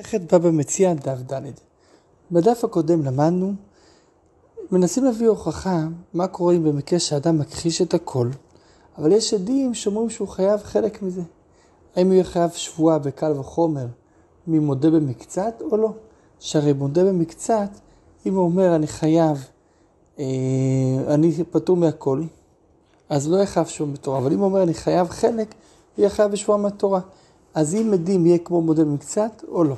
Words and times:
מסכת 0.00 0.34
בבא 0.34 0.50
מציע 0.50 0.94
דף 0.94 1.32
ד' 1.32 1.42
בדף 2.30 2.64
הקודם 2.64 3.02
למדנו, 3.02 3.52
מנסים 4.70 5.04
להביא 5.04 5.28
הוכחה 5.28 5.84
מה 6.14 6.26
קורה 6.26 6.54
אם 6.54 6.64
במקרה 6.64 6.98
שאדם 6.98 7.38
מכחיש 7.38 7.82
את 7.82 7.94
הכל, 7.94 8.30
אבל 8.98 9.12
יש 9.12 9.34
עדים 9.34 9.74
שאומרים 9.74 10.10
שהוא 10.10 10.28
חייב 10.28 10.60
חלק 10.62 11.02
מזה. 11.02 11.22
האם 11.96 12.06
הוא 12.06 12.14
יהיה 12.14 12.24
חייב 12.24 12.50
שבועה 12.50 12.98
בקל 12.98 13.32
וחומר 13.38 13.86
ממודה 14.46 14.90
במקצת 14.90 15.62
או 15.70 15.76
לא? 15.76 15.92
שהרי 16.40 16.72
מודה 16.72 17.04
במקצת, 17.04 17.70
אם 18.26 18.34
הוא 18.34 18.44
אומר 18.44 18.76
אני 18.76 18.86
חייב, 18.86 19.46
אה, 20.18 20.24
אני 21.08 21.44
פטור 21.50 21.76
מהכל, 21.76 22.22
אז 23.08 23.28
לא 23.28 23.36
יהיה 23.36 23.46
חייב 23.46 23.66
שבועה 23.66 23.92
בתורה, 23.92 24.18
אבל 24.18 24.32
אם 24.32 24.38
הוא 24.38 24.44
אומר 24.44 24.62
אני 24.62 24.74
חייב 24.74 25.08
חלק, 25.08 25.54
הוא 25.96 26.02
יהיה 26.02 26.10
חייב 26.10 26.32
בשבועה 26.32 26.58
מהתורה. 26.58 27.00
אז 27.54 27.74
אם 27.74 27.90
עדים 27.92 28.26
יהיה 28.26 28.38
כמו 28.38 28.60
מודה 28.60 28.84
במקצת 28.84 29.44
או 29.48 29.64
לא. 29.64 29.74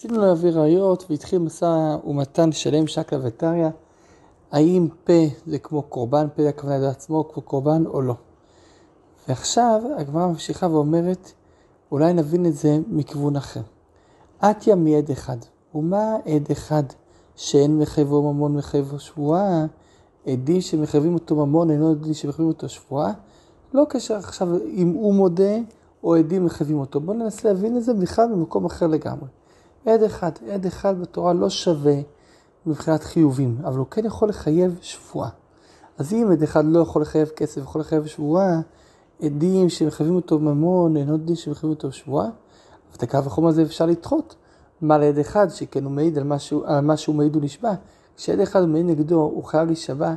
רצינו 0.00 0.20
להביא 0.20 0.50
ראיות 0.50 1.04
והתחיל 1.10 1.38
משא 1.38 1.96
ומתן 2.06 2.52
שלם 2.52 2.86
שקלא 2.86 3.18
וטריא, 3.22 3.68
האם 4.52 4.88
פה 5.04 5.12
זה 5.46 5.58
כמו 5.58 5.82
קורבן, 5.82 6.26
פה 6.36 6.48
הכוונה 6.48 6.78
לעצמו 6.78 7.28
כמו 7.28 7.42
קורבן 7.42 7.86
או 7.86 8.02
לא. 8.02 8.14
ועכשיו 9.28 9.82
הגמרא 9.98 10.26
ממשיכה 10.26 10.66
ואומרת, 10.66 11.32
אולי 11.92 12.12
נבין 12.12 12.46
את 12.46 12.54
זה 12.54 12.78
מכיוון 12.88 13.36
אחר. 13.36 13.60
עטיה 14.40 14.74
מעד 14.74 15.10
אחד, 15.10 15.36
ומה 15.74 16.16
עד 16.16 16.50
אחד 16.52 16.82
שאין 17.36 17.78
מחייבו 17.78 18.32
ממון 18.32 18.56
מחייבו 18.56 18.98
שבועה, 18.98 19.66
עדים 20.26 20.60
שמחייבים 20.60 21.14
אותו 21.14 21.46
ממון 21.46 21.70
אינו 21.70 21.90
עדים 21.90 22.14
שמחייבים 22.14 22.48
אותו 22.48 22.68
שבועה, 22.68 23.12
לא 23.72 23.86
קשר 23.88 24.16
עכשיו 24.16 24.48
אם 24.66 24.88
הוא 24.88 25.14
מודה 25.14 25.56
או 26.06 26.14
עדים 26.14 26.44
מחייבים 26.44 26.78
אותו. 26.78 27.00
בואו 27.00 27.16
ננסה 27.16 27.48
להבין 27.48 27.76
את 27.76 27.84
זה 27.84 27.94
בכלל 27.94 28.28
במקום 28.32 28.64
אחר 28.64 28.86
לגמרי. 28.86 29.28
עד 29.86 30.02
אחד, 30.02 30.30
עד 30.52 30.66
אחד 30.66 31.00
בתורה 31.00 31.32
לא 31.32 31.50
שווה 31.50 31.94
מבחינת 32.66 33.04
חיובים, 33.04 33.58
אבל 33.64 33.78
הוא 33.78 33.86
כן 33.86 34.04
יכול 34.04 34.28
לחייב 34.28 34.78
שבועה. 34.82 35.28
אז 35.98 36.12
אם 36.12 36.28
עד 36.32 36.42
אחד 36.42 36.64
לא 36.64 36.78
יכול 36.78 37.02
לחייב 37.02 37.28
כסף, 37.28 37.60
יכול 37.60 37.80
לחייב 37.80 38.06
שבועה, 38.06 38.60
עדים 39.22 39.68
שמחייבים 39.68 40.16
אותו 40.16 40.38
ממון, 40.38 40.96
אינו 40.96 41.14
עדים 41.14 41.36
שמחייבים 41.36 41.70
אותו 41.70 41.92
שבועה, 41.92 42.28
את 42.96 43.02
הקו 43.02 43.18
החום 43.18 43.46
הזה 43.46 43.62
אפשר 43.62 43.86
לדחות. 43.86 44.34
מה 44.80 44.98
לעד 44.98 45.18
אחד, 45.18 45.48
שכן 45.50 45.84
הוא 45.84 45.92
מעיד 45.92 46.18
על 46.18 46.24
מה 46.82 46.96
שהוא 46.96 47.14
מעיד 47.14 47.34
הוא 47.34 47.42
נשבע. 47.42 47.72
כשעד 48.16 48.40
אחד 48.40 48.60
הוא 48.60 48.68
מעיד 48.68 48.86
נגדו, 48.86 49.20
הוא 49.20 49.44
חייב 49.44 49.66
להישבע 49.66 50.14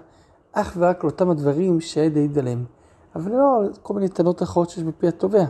אך 0.52 0.74
ורק 0.78 1.04
לאותם 1.04 1.30
הדברים 1.30 1.82
שהעד 1.82 2.18
העיד 2.18 2.38
עליהם. 2.38 2.66
אבל 3.16 3.32
לא 3.32 3.62
כל 3.82 3.94
מיני 3.94 4.10
טענות 4.10 4.44
אחרות 4.44 4.70
שיש 4.70 4.84
בפי 4.84 5.08
התובע. 5.08 5.46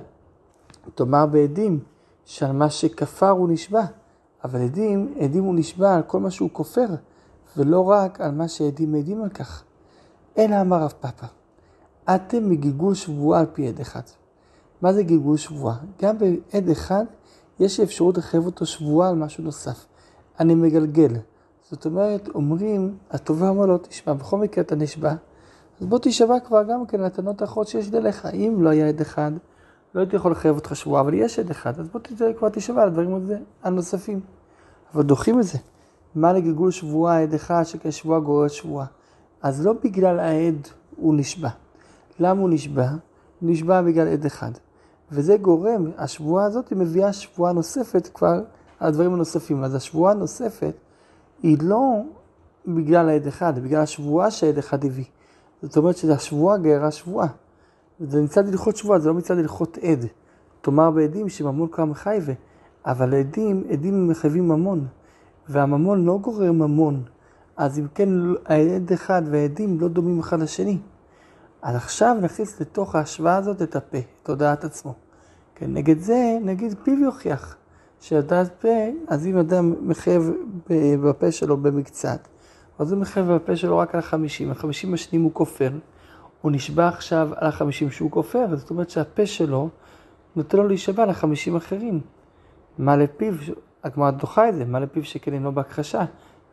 תאמר 0.96 1.26
בעדים 1.26 1.80
שעל 2.26 2.52
מה 2.52 2.70
שכפר 2.70 3.30
הוא 3.30 3.50
נשבע. 3.50 3.86
אבל 4.44 4.62
עדים, 4.62 5.14
עדים 5.20 5.44
הוא 5.44 5.56
נשבע 5.56 5.96
על 5.96 6.02
כל 6.02 6.20
מה 6.20 6.32
שהוא 6.32 6.50
כופר, 6.54 6.88
ולא 7.58 7.90
רק 7.90 8.22
על 8.22 8.32
מה 8.32 8.48
שעדים 8.48 8.92
מעידים 8.92 9.24
על 9.24 9.30
כך. 9.30 9.64
אלא 10.38 10.62
אמר 10.62 10.84
רב 10.84 10.94
פאפא, 11.00 11.26
אתם 12.16 12.50
מגלגול 12.50 12.94
שבועה 12.94 13.40
על 13.40 13.46
פי 13.54 13.68
עד 13.68 13.80
אחד. 13.80 14.02
מה 14.82 14.94
זה 14.94 15.04
גלגול 15.04 15.38
שבועה? 15.38 15.78
גם 16.02 16.18
בעד 16.18 16.70
אחד 16.70 17.06
יש 17.60 17.80
אפשרות 17.80 18.18
לחייב 18.18 18.46
אותו 18.46 18.66
שבועה 18.66 19.10
על 19.10 19.16
משהו 19.16 19.44
נוסף. 19.44 19.86
אני 20.40 20.56
מגלגל. 20.56 21.14
זאת 21.72 21.86
אומרת, 21.86 22.28
אומרים, 22.36 22.98
התובע 23.12 23.50
אומר 23.50 23.66
לו, 23.66 23.78
תשמע, 23.78 24.14
בכל 24.14 24.38
מקרה 24.38 24.64
אתה 24.64 24.76
נשבע, 24.76 25.14
אז 25.82 25.86
בוא 25.86 26.00
תשבע 26.02 26.40
כבר 26.40 26.64
גם 26.64 26.86
כן 26.86 27.02
לטענות 27.02 27.42
האחרות 27.42 27.68
שיש 27.68 27.90
לך. 27.94 28.26
אם 28.26 28.58
לא 28.60 28.70
היה 28.70 28.88
עד 28.88 29.02
אחד, 29.02 29.32
לא 29.96 30.00
הייתי 30.00 30.16
יכול 30.16 30.32
לחייב 30.32 30.56
אותך 30.56 30.76
שבועה, 30.76 31.02
אבל 31.02 31.14
יש 31.14 31.40
עד 31.40 31.50
אחד, 31.50 31.80
אז 31.80 31.90
בוא 31.90 32.00
כבר 32.38 32.50
תשבע 32.50 32.82
על 32.82 32.88
הדברים 32.88 33.20
הנוספים. 33.64 34.20
אבל 34.94 35.04
דוחים 35.04 35.40
את 35.40 35.44
זה. 35.44 35.58
מה 36.16 36.34
לגלגול 36.34 36.72
שבועה 36.72 37.22
עד 37.22 37.34
אחד 37.34 37.64
שכן 37.64 37.92
שבועה 37.92 38.20
גוררת 38.20 38.52
שבועה? 38.52 38.86
אז 39.42 39.66
לא 39.66 39.74
בגלל 39.84 40.20
העד 40.20 40.68
הוא 40.96 41.16
נשבע. 41.16 41.50
למה 42.20 42.42
הוא 42.42 42.50
נשבע? 42.50 42.90
הוא 42.90 43.52
נשבע 43.52 43.82
בגלל 43.82 44.08
עד 44.08 44.26
אחד. 44.26 44.52
וזה 45.12 45.38
גורם, 45.38 45.92
השבועה 45.98 46.46
הזאת 46.46 46.72
מביאה 46.72 47.14
שבועה 47.14 47.54
נוספת 47.54 48.10
כבר 48.14 48.42
על 48.80 48.88
הדברים 48.88 49.14
הנוספים. 49.14 49.64
אז 49.64 49.76
השבועה 49.76 50.12
הנוספת 50.12 50.74
היא 51.44 51.58
לא 51.62 52.02
בגלל 52.68 53.10
העד 53.10 53.28
אחד, 53.28 53.60
בגלל 53.60 53.82
השבועה 53.82 54.32
שהעד 54.32 54.58
אחד 54.58 54.86
הביא. 54.86 55.06
זאת 55.62 55.78
אומרת 55.78 55.98
שהשבועה 55.98 56.58
גררה 56.58 56.92
שבועה. 56.92 57.28
זה 58.00 58.22
מצד 58.22 58.48
הלכות 58.48 58.76
שבועה, 58.76 59.00
זה 59.00 59.10
לא 59.10 59.16
מצד 59.16 59.38
הלכות 59.38 59.78
עד. 59.78 60.06
תאמר 60.62 60.92
בעדים 60.92 61.30
שממון 61.30 61.68
כמה 61.72 61.96
חייבה, 61.96 62.34
אבל 62.86 63.16
עדים, 63.16 63.64
עדים 63.70 64.08
מחייבים 64.08 64.48
ממון, 64.48 64.88
והממון 65.50 66.06
לא 66.06 66.18
גורר 66.18 66.52
ממון. 66.52 67.04
אז 67.58 67.80
אם 67.80 67.88
כן, 67.96 68.10
העד 68.46 68.92
אחד 68.94 69.22
והעדים 69.32 69.80
לא 69.80 69.88
דומים 69.88 70.20
אחד 70.20 70.40
לשני. 70.40 70.78
אז 71.62 71.76
עכשיו 71.76 72.18
נכניס 72.22 72.62
לתוך 72.62 72.96
ההשוואה 72.96 73.36
הזאת 73.36 73.62
את 73.62 73.76
הפה, 73.76 73.98
את 74.24 74.30
הודעת 74.30 74.64
עצמו. 74.64 74.94
כן, 75.56 75.74
נגד 75.74 76.00
זה, 76.00 76.38
נגיד 76.42 76.76
פיו 76.84 77.00
יוכיח, 77.00 77.56
שהודעת 78.00 78.52
פה, 78.62 78.88
אז 79.08 79.28
אם 79.28 79.38
אדם 79.38 79.74
מחייב 79.82 80.32
בפה 81.04 81.32
שלו 81.32 81.58
במקצת, 81.58 82.28
אז 82.80 82.92
הוא 82.92 83.02
מחייב 83.02 83.32
בפה 83.32 83.56
שלו 83.56 83.78
רק 83.78 83.96
על 83.96 84.00
החמישים, 84.00 84.52
החמישים 84.52 84.94
השניים 84.94 85.24
הוא 85.24 85.32
כופר. 85.34 85.72
הוא 86.42 86.52
נשבע 86.52 86.88
עכשיו 86.88 87.30
על 87.36 87.48
החמישים 87.48 87.92
שהוא 87.92 88.12
כופר, 88.12 88.56
זאת 88.56 88.70
אומרת 88.70 88.90
שהפה 88.90 89.26
שלו 89.26 89.70
נותן 90.36 90.58
לו 90.58 90.68
להישבע 90.68 91.04
על 91.04 91.10
החמישים 91.10 91.56
אחרים. 91.56 92.00
מה 92.78 92.98
לפיו, 92.98 93.34
הגמרא 93.84 94.12
דוחה 94.12 94.50
את 94.50 94.56
זה, 94.56 94.66
מה 94.66 94.80
לפיו 94.80 95.06
שכן 95.06 95.34
אינו 95.34 95.52
בהכחשה. 95.52 96.06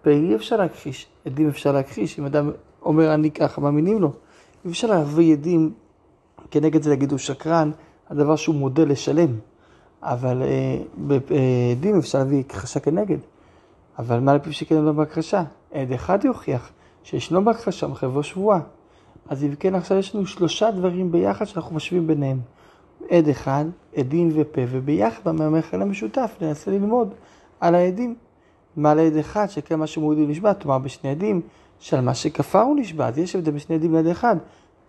פה 0.02 0.10
אי 0.10 0.34
אפשר 0.34 0.56
להכחיש, 0.56 1.06
עדים 1.26 1.48
אפשר 1.48 1.72
להכחיש, 1.72 2.18
אם 2.18 2.26
אדם 2.26 2.50
אומר 2.82 3.14
אני 3.14 3.30
ככה, 3.30 3.60
מאמינים 3.60 4.02
לו. 4.02 4.12
אי 4.64 4.70
אפשר 4.70 4.88
להביא 4.88 5.32
עדים 5.32 5.72
כנגד 6.50 6.82
זה 6.82 6.90
להגיד 6.90 7.10
הוא 7.10 7.18
שקרן, 7.18 7.70
הדבר 8.10 8.36
שהוא 8.36 8.54
מודה 8.54 8.84
לשלם. 8.84 9.38
אבל 10.02 10.42
אה, 10.42 10.78
בעדים 10.96 11.98
אפשר 11.98 12.18
להביא 12.18 12.40
הכחשה 12.40 12.80
כנגד. 12.80 13.18
אבל 13.98 14.20
מה 14.20 14.34
לפיו 14.34 14.52
שכן 14.52 14.76
אינו 14.76 14.94
בהכחשה? 14.94 15.42
עד 15.72 15.92
אחד 15.92 16.24
יוכיח 16.24 16.70
שישנו 17.02 17.44
בהכחשה 17.44 17.86
מחייבו 17.86 18.22
שבועה. 18.22 18.60
אז 19.28 19.44
אם 19.44 19.54
כן, 19.54 19.74
עכשיו 19.74 19.98
יש 19.98 20.14
לנו 20.14 20.26
שלושה 20.26 20.70
דברים 20.70 21.12
ביחד 21.12 21.44
שאנחנו 21.44 21.76
משווים 21.76 22.06
ביניהם. 22.06 22.40
עד 23.10 23.28
אחד, 23.28 23.64
עדים 23.96 24.30
ופה, 24.34 24.60
וביחד 24.68 25.24
במאמר 25.24 25.60
המשותף 25.72 26.36
ננסה 26.40 26.70
ללמוד 26.70 27.14
על 27.60 27.74
העדים. 27.74 28.14
מה 28.76 28.94
לעד 28.94 29.16
אחד, 29.16 29.46
שכן 29.46 29.78
מה 29.78 29.86
שמוריד 29.86 30.18
הוא 30.18 30.28
נשבע, 30.28 30.54
כלומר 30.54 30.78
בשני 30.78 31.10
עדים, 31.10 31.40
שעל 31.78 32.00
מה 32.00 32.14
שכפר 32.14 32.60
הוא 32.60 32.76
נשבע, 32.76 33.08
אז 33.08 33.18
יש 33.18 33.36
הבדל 33.36 33.52
בשני 33.52 33.76
עדים 33.76 33.94
לעד 33.94 34.06
אחד. 34.06 34.36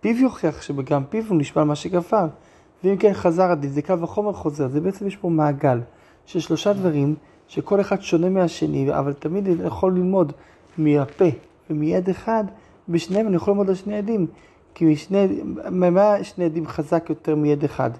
פיו 0.00 0.16
יוכיח 0.16 0.62
שגם 0.62 1.04
פיו 1.04 1.24
הוא 1.28 1.38
נשבע 1.38 1.60
על 1.60 1.66
מה 1.66 1.74
שכפר. 1.74 2.26
ואם 2.84 2.96
כן 2.96 3.14
חזר 3.14 3.50
הדין, 3.50 3.70
זה 3.70 3.82
קו 3.82 3.94
החומר 4.02 4.32
חוזר, 4.32 4.68
זה 4.68 4.80
בעצם 4.80 5.06
יש 5.06 5.16
פה 5.16 5.28
מעגל 5.28 5.80
של 6.26 6.40
שלושה 6.40 6.72
דברים 6.72 7.14
שכל 7.48 7.80
אחד 7.80 8.02
שונה 8.02 8.28
מהשני, 8.28 8.98
אבל 8.98 9.12
תמיד 9.12 9.48
יכול 9.66 9.94
ללמוד 9.94 10.32
מהפה 10.78 11.24
ומעד 11.70 12.08
אחד 12.08 12.44
בשניהם 12.88 13.26
אני 13.26 13.36
יכול 13.36 13.52
ללמוד 13.52 13.68
על 13.68 13.74
שני 13.74 13.98
עדים, 13.98 14.26
כי 14.74 14.84
משני, 14.84 15.26
מה 15.70 16.24
שני 16.24 16.44
עדים 16.44 16.66
חזק 16.66 17.06
יותר 17.08 17.36
מעד 17.36 17.64
אחד? 17.64 17.90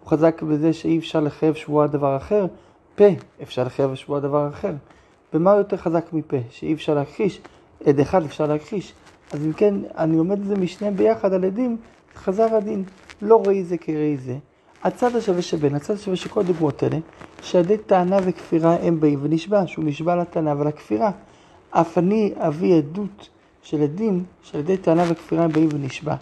הוא 0.00 0.10
חזק 0.10 0.42
בזה 0.42 0.72
שאי 0.72 0.98
אפשר 0.98 1.20
לחייב 1.20 1.54
שבועה 1.54 1.86
דבר 1.86 2.16
אחר, 2.16 2.46
פה 2.94 3.04
אפשר 3.42 3.64
לחייב 3.64 3.94
שבועה 3.94 4.20
דבר 4.20 4.48
אחר. 4.48 4.72
ומה 5.34 5.50
הוא 5.50 5.58
יותר 5.58 5.76
חזק 5.76 6.12
מפה? 6.12 6.36
שאי 6.50 6.72
אפשר 6.72 6.94
להכחיש, 6.94 7.40
עד 7.86 8.00
אחד 8.00 8.24
אפשר 8.24 8.46
להכחיש. 8.46 8.92
אז 9.32 9.46
אם 9.46 9.52
כן, 9.52 9.74
אני 9.98 10.16
לומד 10.16 10.38
את 10.38 10.46
זה 10.46 10.56
משניהם 10.56 10.96
ביחד 10.96 11.32
על 11.32 11.44
עדים, 11.44 11.76
חזר 12.14 12.54
הדין, 12.56 12.84
לא 13.22 13.42
ראי 13.46 13.64
זה 13.64 13.76
כראי 13.76 14.16
זה. 14.16 14.36
הצד 14.84 15.16
השווה 15.16 15.42
שבין, 15.42 15.74
הצד 15.74 15.94
השווה 15.94 16.16
של 16.16 16.28
כל 16.28 16.40
הדוגמאות 16.40 16.82
האלה, 16.82 16.98
שעדי 17.42 17.78
טענה 17.78 18.18
וכפירה 18.24 18.76
הם 18.76 19.00
באים 19.00 19.18
ונשבע, 19.22 19.66
שהוא 19.66 19.84
נשבע 19.84 20.16
לטענה 20.16 20.54
ולכפירה. 20.58 21.10
אף 21.70 21.98
אני 21.98 22.32
אביא 22.36 22.74
עדות 22.74 23.28
של 23.64 23.82
עדים 23.82 24.24
שעל 24.42 24.60
ידי 24.60 24.76
טענה 24.76 25.02
וכפירה 25.08 25.48
באים 25.48 25.68
ונשבע. 25.72 26.14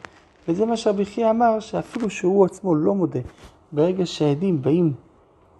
וזה 0.49 0.67
מה 0.67 0.77
שרבי 0.77 1.05
חייא 1.05 1.31
אמר, 1.31 1.61
שאפילו 1.61 2.11
שהוא 2.11 2.45
עצמו 2.45 2.75
לא 2.75 2.95
מודה, 2.95 3.21
ברגע 3.73 4.07
שהעדים 4.07 4.63
באים 4.63 4.93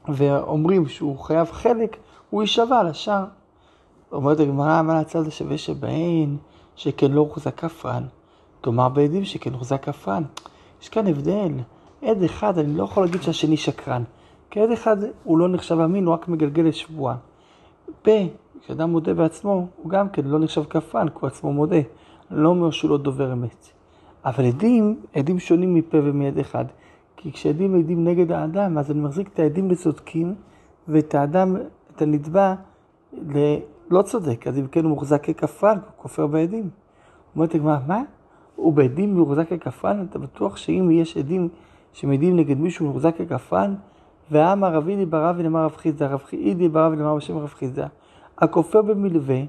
ואומרים 0.09 0.89
שהוא 0.89 1.19
חייב 1.19 1.51
חלק, 1.51 1.97
הוא 2.31 2.43
יישבע 2.43 2.79
על 2.79 2.87
השאר. 2.87 3.25
אומרת 4.13 4.41
הגמרא, 4.41 4.83
מה 4.83 4.99
הצד 4.99 5.27
השווה 5.27 5.59
שבהן, 5.59 6.37
שכן 6.77 7.13
לא 7.13 7.21
הוחזק 7.21 7.59
כפרן? 7.59 8.05
תאמר 8.61 8.89
בעדים 8.89 9.25
שכן 9.25 9.53
הוחזק 9.53 9.85
כפרן. 9.85 10.23
יש 10.83 10.89
כאן 10.89 11.07
הבדל. 11.07 11.53
עד 12.03 12.23
אחד, 12.23 12.59
אני 12.59 12.77
לא 12.77 12.85
יכול 12.85 13.05
להגיד 13.05 13.23
שהשני 13.23 13.57
שקרן. 13.57 14.03
כי 14.51 14.61
עד 14.61 14.71
אחד 14.71 14.97
הוא 15.25 15.39
לא 15.39 15.49
נחשב 15.49 15.81
אמין, 15.81 16.07
הוא 16.07 16.15
רק 16.15 16.29
מגלגל 16.29 16.63
לשבועה. 16.63 17.17
פה 18.03 18.11
כשאדם 18.65 18.91
מודה 18.91 19.15
בעצמו, 19.15 19.67
הוא 19.77 19.91
גם 19.91 20.09
כן 20.09 20.25
לא 20.25 20.39
נחשב 20.39 20.65
כפן, 20.65 21.09
כי 21.09 21.15
הוא 21.21 21.27
עצמו 21.27 21.53
מודה. 21.53 21.81
לא 22.31 22.49
אומר 22.49 22.71
שהוא 22.71 22.91
לא 22.91 22.99
דובר 22.99 23.33
אמת. 23.33 23.71
אבל 24.25 24.45
עדים, 24.45 25.01
עדים 25.15 25.39
שונים 25.39 25.75
מפה 25.75 25.99
ומעד 26.05 26.39
אחד. 26.39 26.65
כי 27.17 27.33
כשעדים 27.33 27.79
עדים 27.79 28.05
נגד 28.05 28.33
האדם, 28.33 28.79
אז 28.79 28.91
אני 28.91 29.01
מחזיק 29.01 29.29
את 29.35 29.39
העדים 29.39 29.71
לצודקים, 29.71 30.35
ואת 30.89 31.15
האדם, 31.15 31.57
את 31.97 32.03
הנתבע 32.03 32.55
ללא 33.13 34.03
צודק, 34.03 34.47
אז 34.47 34.59
אם 34.59 34.67
כן 34.67 34.85
הוא 34.85 34.91
מוחזק 34.91 35.31
ככפרן, 35.31 35.77
הוא 35.77 35.93
כופר 35.97 36.27
בעדים. 36.27 36.71
אומרת 37.37 37.55
הגמרא, 37.55 37.79
מה? 37.87 38.03
הוא 38.57 38.73
בעדים 38.73 39.15
מוחזק 39.15 39.49
ככפרן? 39.49 40.07
אתה 40.11 40.19
בטוח 40.19 40.57
שאם 40.57 40.91
יש 40.91 41.17
עדים 41.17 41.49
שמעידים 41.93 42.37
נגד 42.37 42.59
מישהו 42.59 42.87
מוחזק 42.87 43.15
ככפרן? 43.17 43.75
והעם 44.31 44.65
ערבי 44.65 44.97
דיבר 44.97 45.25
רב 45.25 45.37
ונאמר 45.39 45.65
רב 45.65 45.77
חיסדא, 45.77 46.07
רב 46.07 46.23
חיסדא 46.23 46.55
דיבר 46.55 46.87
רב 46.87 46.93
ונאמר 46.93 47.17
בשם 47.17 47.39
רב 47.39 47.49
חיסדא. 47.49 47.87
הכופר 48.39 48.83
במלווה, 48.83 49.41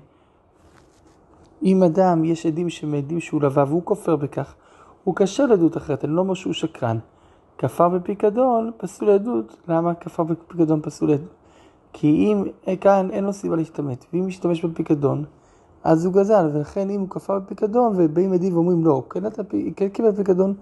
אם 1.63 1.83
אדם, 1.83 2.25
יש 2.25 2.45
עדים 2.45 2.69
שמעידים 2.69 3.19
שהוא 3.19 3.41
לווה 3.41 3.63
והוא 3.67 3.81
כופר 3.85 4.15
בכך, 4.15 4.55
הוא 5.03 5.15
קשה 5.15 5.45
לעדות 5.45 5.77
אחרת, 5.77 6.05
אני 6.05 6.13
לא 6.13 6.21
אומר 6.21 6.33
שהוא 6.33 6.53
שקרן. 6.53 6.97
כפר 7.57 7.89
בפיקדון, 7.89 8.71
פסול 8.77 9.09
עדות. 9.09 9.57
למה 9.67 9.93
כפר 9.93 10.23
בפיקדון 10.23 10.81
פסול 10.81 11.11
עדות? 11.11 11.29
כי 11.93 12.07
אם 12.07 12.43
כאן 12.81 13.09
אין 13.11 13.23
לו 13.23 13.33
סיבה 13.33 13.55
להשתמט, 13.55 14.05
ואם 14.13 14.27
משתמש 14.27 14.65
בפיקדון, 14.65 15.25
אז 15.83 16.05
הוא 16.05 16.13
גזל, 16.13 16.49
ולכן 16.53 16.89
אם 16.89 16.99
הוא 16.99 17.09
כפר 17.09 17.39
בפיקדון, 17.39 17.93
ובאים 17.97 18.33
עדים 18.33 18.53
ואומרים 18.53 18.85
לא, 18.85 19.03
כן, 19.09 19.25
אתה, 19.25 19.43
כן 19.75 19.89
קיבל 19.89 20.15
פיקדון, 20.15 20.53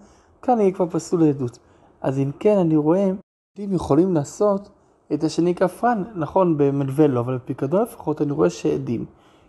כאן 0.41 0.59
יהיה 0.59 0.71
כבר 0.71 0.89
פסול 0.89 1.23
לעדות. 1.23 1.59
אז 2.01 2.19
אם 2.19 2.31
כן, 2.39 2.57
אני 2.57 2.77
רואה, 2.77 3.11
עדים 3.57 3.73
יכולים 3.73 4.13
לעשות 4.13 4.69
את 5.13 5.23
השני 5.23 5.55
כפרן, 5.55 6.03
נכון, 6.15 6.57
במלווה 6.57 7.07
לא, 7.07 7.19
אבל 7.19 7.35
בפיקדון 7.35 7.83
לפחות 7.83 8.21
אני 8.21 8.31
רואה 8.31 8.49
שעדים 8.49 9.05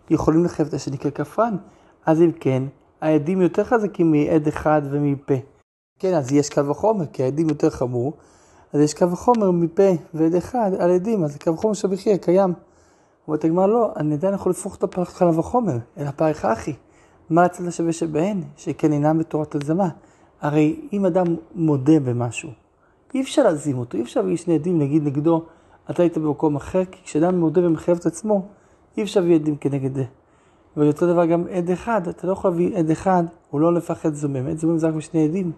יכולים 0.09 0.45
לחייב 0.45 0.67
את 0.67 0.73
השני 0.73 0.97
ככפרן. 0.97 1.55
אז 2.05 2.21
אם 2.21 2.31
כן, 2.39 2.63
העדים 3.01 3.41
יותר 3.41 3.63
חזקים 3.63 4.11
מעד 4.11 4.47
אחד 4.47 4.81
ומפה. 4.91 5.33
כן, 5.99 6.13
אז 6.13 6.31
יש 6.31 6.49
קו 6.49 6.61
החומר, 6.71 7.05
כי 7.05 7.23
העדים 7.23 7.49
יותר 7.49 7.69
חמור, 7.69 8.13
אז 8.73 8.81
יש 8.81 8.93
קו 8.93 9.05
החומר 9.05 9.51
מפה 9.51 9.91
ועד 10.13 10.35
אחד 10.35 10.71
על 10.79 10.91
עדים, 10.91 11.23
אז 11.23 11.37
קו 11.37 11.53
החומר 11.53 11.73
של 11.73 11.87
שבחי 11.87 12.17
קיים. 12.17 12.53
אומרת 13.27 13.43
הגמרא, 13.43 13.67
לא, 13.67 13.91
אני 13.97 14.13
עדיין 14.13 14.33
יכול 14.33 14.49
לפרוח 14.49 14.75
את 14.75 14.83
הקו 14.83 15.39
החומר, 15.39 15.77
אלא 15.97 16.11
פריך 16.11 16.45
אחי. 16.45 16.73
מה 17.29 17.43
הצד 17.43 17.67
השווה 17.67 17.93
שבהן, 17.93 18.41
שכן 18.57 18.93
אינם 18.93 19.19
בתורת 19.19 19.55
הזמה. 19.55 19.89
הרי 20.41 20.79
אם 20.93 21.05
אדם 21.05 21.25
מודה 21.55 21.99
במשהו, 21.99 22.49
אי 23.13 23.21
אפשר 23.21 23.43
להזים 23.43 23.77
אותו, 23.77 23.97
אי 23.97 24.03
אפשר 24.03 24.21
להביא 24.21 24.37
שני 24.37 24.55
עדים, 24.55 24.79
נגיד 24.79 25.03
נגדו, 25.03 25.43
אתה 25.89 26.03
היית 26.03 26.17
במקום 26.17 26.55
אחר, 26.55 26.85
כי 26.85 27.03
כשאדם 27.03 27.39
מודה 27.39 27.67
ומחייב 27.67 27.97
את 27.97 28.05
עצמו, 28.05 28.47
אי 28.97 29.03
אפשר 29.03 29.19
להביא 29.19 29.35
עדים 29.35 29.55
כנגד 29.55 29.95
זה. 29.95 30.03
ואותו 30.77 31.07
דבר 31.07 31.25
גם 31.25 31.43
עד 31.51 31.69
אחד, 31.69 32.07
אתה 32.07 32.27
לא 32.27 32.31
יכול 32.31 32.51
להביא 32.51 32.77
עד 32.77 32.89
אחד, 32.89 33.23
הוא 33.49 33.61
לא 33.61 33.73
לפחד 33.73 34.13
זומם, 34.13 34.47
עד 34.47 34.57
זומם 34.57 34.77
זה 34.77 34.87
רק 34.87 34.93
בשני 34.93 35.23
עדים. 35.23 35.51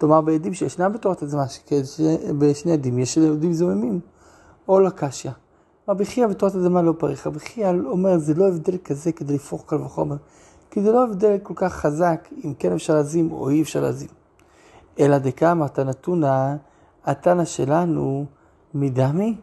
כלומר 0.00 0.20
בעדים 0.20 0.54
שישנם 0.54 0.92
בתורת 0.92 1.22
הזמן, 1.22 1.44
בשני 2.38 2.72
עדים 2.72 2.98
יש 2.98 3.18
עדים 3.18 3.52
זוממים, 3.52 4.00
או 4.68 4.80
לקשיא. 4.80 5.30
רבי 5.88 6.04
חייא 6.04 6.26
בתורת 6.26 6.54
הזמן 6.54 6.84
לא 6.84 6.94
פריך, 6.98 7.26
רבי 7.26 7.40
חייא 7.40 7.68
אומר 7.86 8.18
זה 8.18 8.34
לא 8.34 8.48
הבדל 8.48 8.78
כזה 8.84 9.12
כדי 9.12 9.34
לפרוח 9.34 9.62
קל 9.66 9.76
וחומר, 9.76 10.16
כי 10.70 10.82
זה 10.82 10.92
לא 10.92 11.04
הבדל 11.04 11.38
כל 11.42 11.54
כך 11.56 11.72
חזק 11.72 12.28
אם 12.44 12.54
כן 12.58 12.72
אפשר 12.72 12.94
להזים 12.94 13.32
או 13.32 13.50
אי 13.50 13.62
אפשר 13.62 13.80
להזים. 13.80 14.08
אלא 15.00 15.18
דקאמר 15.18 15.68
תנתונה, 15.68 16.56
התנא 17.04 17.44
שלנו 17.44 18.24
מדמי, 18.74 19.36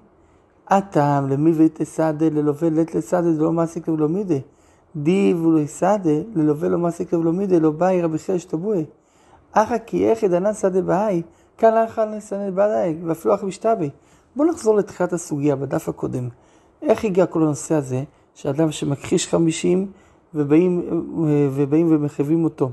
הטעם 0.68 1.30
למי 1.30 1.52
ותסעדה 1.56 2.30
ללווה 2.30 2.70
לית 2.70 2.96
לסעדה 2.96 3.34
זה 3.34 3.42
לא 3.42 3.52
מעסיק 3.52 3.88
ולא 3.88 4.10
מידה. 4.10 4.36
דיב 4.96 5.46
סעדה 5.66 6.10
ללווה 6.36 6.70
לא 6.70 6.78
מעסיק 6.78 7.14
ולא 7.14 7.34
מידה, 7.34 7.60
לא 7.60 7.72
באי 7.72 8.02
רבי 8.02 8.18
חייא 8.18 8.38
שתבואה. 8.38 8.82
אחא 9.52 9.78
כי 9.86 10.10
איך 10.10 10.24
ידענן 10.24 10.54
שדה 10.54 10.82
בהאי, 10.82 11.22
כאן 11.58 11.74
לאחר 11.74 12.06
נסנן 12.06 12.54
ואפילו 13.06 13.36
אחא 13.36 13.46
משתבי. 13.46 13.90
בואו 14.36 14.50
נחזור 14.50 14.76
לתחילת 14.76 15.14
הסוגיה 15.14 15.56
בדף 15.56 15.90
הקודם. 15.90 16.30
איך 16.82 17.06
הגיע 17.06 17.26
כל 17.26 17.44
הנושא 17.44 17.76
הזה, 17.76 18.04
שאדם 18.34 18.72
שמכחיש 18.72 19.28
חמישים 19.28 19.92
ובאים, 20.34 20.82
ובאים 21.56 21.88
ומחייבים 21.92 22.44
אותו 22.44 22.70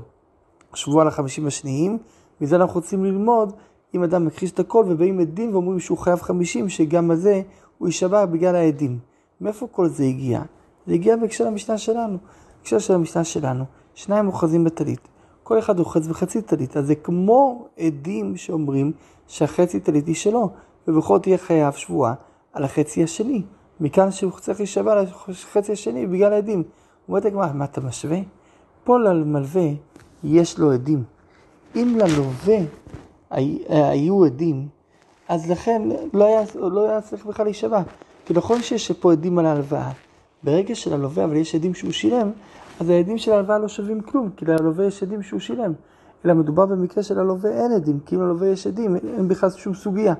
שבוע 0.73 1.03
לחמישים 1.03 1.47
השניים, 1.47 1.97
מזה 2.41 2.55
אנחנו 2.55 2.75
רוצים 2.75 3.05
ללמוד 3.05 3.53
אם 3.95 4.03
אדם 4.03 4.25
מכחיש 4.25 4.51
את 4.51 4.59
הכל 4.59 4.85
ובאים 4.87 5.19
עדים 5.19 5.53
ואומרים 5.53 5.79
שהוא 5.79 5.97
חייב 5.97 6.21
חמישים, 6.21 6.69
שגם 6.69 7.11
הזה 7.11 7.41
הוא 7.77 7.87
יישבע 7.87 8.25
בגלל 8.25 8.55
העדים. 8.55 8.99
מאיפה 9.41 9.67
כל 9.71 9.87
זה 9.87 10.03
הגיע? 10.03 10.41
זה 10.87 10.93
הגיע 10.93 11.15
בהקשר 11.15 11.45
למשנה 11.45 11.77
שלנו. 11.77 12.17
בהקשר 12.57 12.79
של 12.79 12.93
המשנה 12.93 13.23
שלנו, 13.23 13.63
שניים 13.95 14.27
אוחזים 14.27 14.63
בטלית. 14.63 14.99
כל 15.43 15.59
אחד 15.59 15.79
אוחז 15.79 16.07
בחצי 16.07 16.41
טלית. 16.41 16.77
אז 16.77 16.87
זה 16.87 16.95
כמו 16.95 17.67
עדים 17.79 18.37
שאומרים 18.37 18.91
שהחצי 19.27 19.79
טלית 19.79 20.07
היא 20.07 20.15
שלו, 20.15 20.49
ובכל 20.87 21.19
תהיה 21.19 21.37
חייב 21.37 21.73
שבועה 21.73 22.13
על 22.53 22.63
החצי 22.63 23.03
השני. 23.03 23.41
מכאן 23.79 24.11
שהוא 24.11 24.31
צריך 24.31 24.59
להישבע 24.59 24.91
על 24.91 25.05
החצי 25.27 25.71
השני 25.71 26.07
בגלל 26.07 26.33
העדים. 26.33 26.63
אומרת 27.07 27.25
הגמרא, 27.25 27.47
מה 27.53 27.65
אתה 27.65 27.81
משווה? 27.81 28.17
פה 28.83 28.99
למלווה 28.99 29.69
יש 30.23 30.59
לו 30.59 30.71
עדים. 30.71 31.03
אם 31.75 31.97
ללווה 31.99 32.57
היו 33.69 34.25
עדים, 34.25 34.67
אז 35.29 35.51
לכן 35.51 35.81
לא 36.13 36.25
היה, 36.25 36.41
לא 36.55 36.89
היה 36.89 37.01
צריך 37.01 37.25
בכלל 37.25 37.45
להישבע. 37.45 37.81
כי 38.25 38.33
נכון 38.33 38.61
שיש 38.61 38.91
פה 38.91 39.11
עדים 39.11 39.39
על 39.39 39.45
ההלוואה, 39.45 39.91
ברגע 40.43 40.75
של 40.75 40.93
הלווה, 40.93 41.23
אבל 41.23 41.35
יש 41.35 41.55
עדים 41.55 41.73
שהוא 41.73 41.91
שילם, 41.91 42.31
אז 42.79 42.89
העדים 42.89 43.17
של 43.17 43.31
ההלוואה 43.31 43.59
לא 43.59 43.67
שווים 43.67 44.01
כלום, 44.01 44.29
כי 44.37 44.45
ללווה 44.45 44.85
יש 44.85 45.03
עדים 45.03 45.23
שהוא 45.23 45.39
שילם. 45.39 45.73
אלא 46.25 46.33
מדובר 46.33 46.65
במקרה 46.65 47.03
של 47.03 47.19
הלווה 47.19 47.51
אין 47.51 47.71
עדים, 47.71 47.99
כי 48.05 48.15
אם 48.15 48.21
ללווה 48.21 48.47
יש 48.47 48.67
עדים, 48.67 48.95
אין 48.95 49.27
בכלל 49.27 49.49
שום 49.49 49.73
סוגיה. 49.73 50.13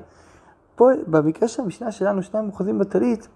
פה, 0.76 0.90
במקרה 1.08 1.48
של 1.48 1.62
המשנה 1.62 1.92
שלנו, 1.92 2.24
שניים 2.24 2.46
מוחזים 2.46 2.80
בטלית, 2.80 3.28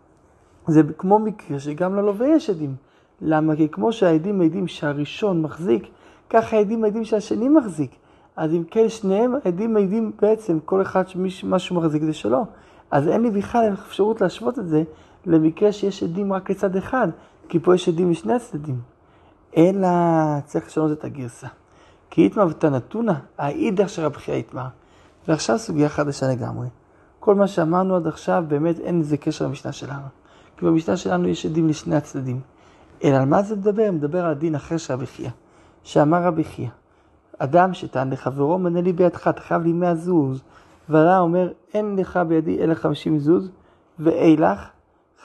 זה 0.68 0.82
כמו 0.98 1.20
מקרה 1.20 1.60
שגם 1.60 1.96
ללווה 1.96 2.28
יש 2.28 2.50
עדים. 2.50 2.76
למה? 3.22 3.56
כי 3.56 3.70
כמו 3.70 3.94
שהעדים 3.94 4.38
מעידים 4.38 4.68
שהראשון 4.68 5.42
מחזיק, 5.42 5.88
ככה 6.30 6.58
העדים 6.58 6.82
מעידים 6.82 7.06
שהשני 7.06 7.50
מחזיק. 7.50 7.92
אז 8.40 8.54
אם 8.54 8.64
כן, 8.72 8.90
שניהם 8.90 9.34
עדים 9.46 9.74
מעידים 9.74 10.12
בעצם, 10.22 10.60
כל 10.66 10.82
אחד 10.82 11.04
שמה 11.08 11.60
שהוא 11.60 11.78
מחזיק 11.78 12.04
זה 12.04 12.14
שלו. 12.14 12.46
אז 12.92 13.08
אין 13.08 13.22
לי 13.22 13.32
בכלל 13.32 13.74
אפשרות 13.74 14.22
להשוות 14.22 14.60
את 14.60 14.68
זה 14.68 14.84
למקרה 15.26 15.72
שיש 15.72 16.04
עדים 16.04 16.34
רק 16.34 16.50
לצד 16.50 16.76
אחד, 16.76 17.08
כי 17.50 17.60
פה 17.60 17.76
יש 17.76 17.90
עדים 17.90 18.12
משני 18.12 18.34
הצדדים. 18.34 18.80
אלא 19.58 19.88
צריך 20.46 20.68
לשנות 20.68 20.92
את 20.92 21.04
הגרסה. 21.04 21.48
כי 22.10 22.22
איתמר 22.22 22.48
ותנתונה, 22.50 23.20
האידך 23.38 23.90
של 23.90 24.06
רבי 24.06 24.18
חייא 24.18 24.36
איתמר. 24.36 24.68
ועכשיו 25.28 25.60
סוגיה 25.60 25.90
חדשה 25.90 26.28
לגמרי. 26.28 26.68
כל 27.20 27.36
מה 27.36 27.48
שאמרנו 27.48 27.96
עד 27.96 28.08
עכשיו, 28.08 28.44
באמת 28.48 28.80
אין 28.80 29.00
לזה 29.00 29.18
קשר 29.18 29.46
למשנה 29.46 29.72
שלנו. 29.72 30.08
כי 30.58 30.66
במשנה 30.66 30.98
שלנו 30.98 31.28
יש 31.28 31.46
עדים 31.46 31.68
לשני 31.68 31.96
הצדדים. 31.96 32.40
אלא 33.04 33.16
על 33.16 33.26
מה 33.26 33.42
זה 33.42 33.56
מדבר? 33.56 33.92
מדבר 33.92 34.26
על 34.26 34.32
הדין 34.32 34.56
אחר 34.56 34.78
של 34.78 34.94
רבי 34.94 35.06
חייא. 35.06 35.30
שאמר 35.84 36.24
רבי 36.24 36.44
חייא, 36.44 36.70
אדם 37.40 37.74
שטען 37.74 38.14
לחברו, 38.14 38.58
מנה 38.58 38.82
לי 38.82 38.94
בידך, 38.94 39.28
אתה 39.28 39.42
חייב 39.42 39.62
לי 39.62 39.74
מאה 39.74 39.96
זוז. 39.96 40.44
ועלה 40.90 41.20
אומר, 41.20 41.52
אין 41.74 41.96
לך 41.96 42.20
בידי 42.28 42.64
אלא 42.64 42.74
חמישים 42.74 43.20
זוז, 43.20 43.52
ואילך 44.00 44.70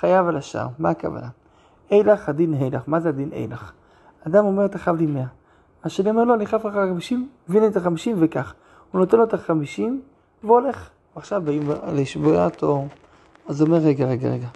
חייב 0.00 0.28
על 0.28 0.36
השאר. 0.36 0.66
מה 0.78 0.90
הכוונה? 0.90 1.28
אילך 1.90 2.28
הדין 2.28 2.54
אילך. 2.54 2.82
מה 2.86 3.00
זה 3.00 3.08
הדין 3.08 3.32
אילך? 3.32 3.72
אדם 4.26 4.44
אומר, 4.44 4.64
אתה 4.64 4.78
חייב 4.78 4.96
לי 4.96 5.06
מאה. 5.06 5.26
השני 5.84 6.10
אומר 6.10 6.24
לו, 6.24 6.34
אני 6.34 6.46
חייב 6.46 6.66
לך 6.66 6.74
חמישים, 6.74 7.28
והנה 7.48 7.66
את 7.66 7.76
החמישים 7.76 8.16
וכך. 8.20 8.54
הוא 8.92 8.98
נותן 8.98 9.16
לו 9.16 9.24
את 9.24 9.34
החמישים, 9.34 10.02
והולך. 10.44 10.90
עכשיו 11.16 11.42
באים 11.44 11.70
לשבועת 11.92 12.62
או... 12.62 12.86
אז 13.48 13.60
הוא 13.60 13.68
אומר, 13.68 13.78
רגע, 13.78 14.06
רגע, 14.06 14.28
רגע. 14.28 14.48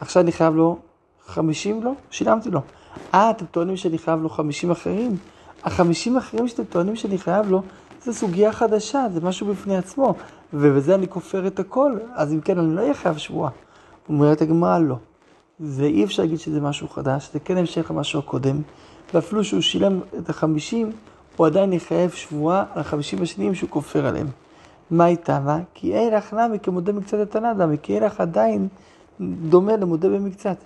עכשיו 0.00 0.22
אני 0.22 0.32
חייב 0.32 0.54
לו 0.54 0.78
חמישים? 1.26 1.82
לא, 1.82 1.92
שילמתי 2.10 2.50
לו. 2.50 2.60
אה, 3.14 3.30
אתם 3.30 3.46
טוענים 3.46 3.76
שאני 3.76 3.98
חייב 3.98 4.22
לו 4.22 4.28
חמישים 4.28 4.70
אחרים? 4.70 5.16
החמישים 5.64 6.16
אחרים 6.16 6.48
שאתם 6.48 6.64
טוענים 6.64 6.96
שאני 6.96 7.18
חייב 7.18 7.50
לו, 7.50 7.62
זה 8.02 8.12
סוגיה 8.12 8.52
חדשה, 8.52 9.06
זה 9.12 9.20
משהו 9.20 9.46
בפני 9.46 9.76
עצמו. 9.76 10.14
ובזה 10.52 10.94
אני 10.94 11.08
כופר 11.08 11.46
את 11.46 11.58
הכל, 11.58 11.98
אז 12.14 12.32
אם 12.32 12.40
כן, 12.40 12.58
אני 12.58 12.76
לא 12.76 12.80
אהיה 12.80 12.94
חייב 12.94 13.16
שבועה. 13.16 13.50
אומרת 14.08 14.42
הגמרא, 14.42 14.78
לא. 14.78 14.96
זה 15.60 15.84
אי 15.84 16.04
אפשר 16.04 16.22
להגיד 16.22 16.38
שזה 16.38 16.60
משהו 16.60 16.88
חדש, 16.88 17.30
זה 17.32 17.40
כן 17.40 17.56
המשך 17.56 17.90
למשהו 17.90 18.18
הקודם. 18.18 18.62
ואפילו 19.14 19.44
שהוא 19.44 19.60
שילם 19.60 20.00
את 20.18 20.28
החמישים, 20.28 20.90
הוא 21.36 21.46
עדיין 21.46 21.72
יחייב 21.72 22.10
שבועה 22.10 22.64
על 22.74 22.80
החמישים 22.80 23.22
השניים 23.22 23.54
שהוא 23.54 23.70
כופר 23.70 24.06
עליהם. 24.06 24.26
מה 24.90 25.06
איתה? 25.06 25.40
מה? 25.40 25.58
כי 25.74 25.98
אילך 25.98 26.34
נמי 26.34 26.58
כמודה 26.58 26.92
מקצת 26.92 27.18
התנא 27.18 27.52
דמי, 27.52 27.76
כי 27.82 27.94
אילך 27.94 28.20
עדיין 28.20 28.68
דומה 29.20 29.76
למודה 29.76 30.08
במקצת. 30.08 30.56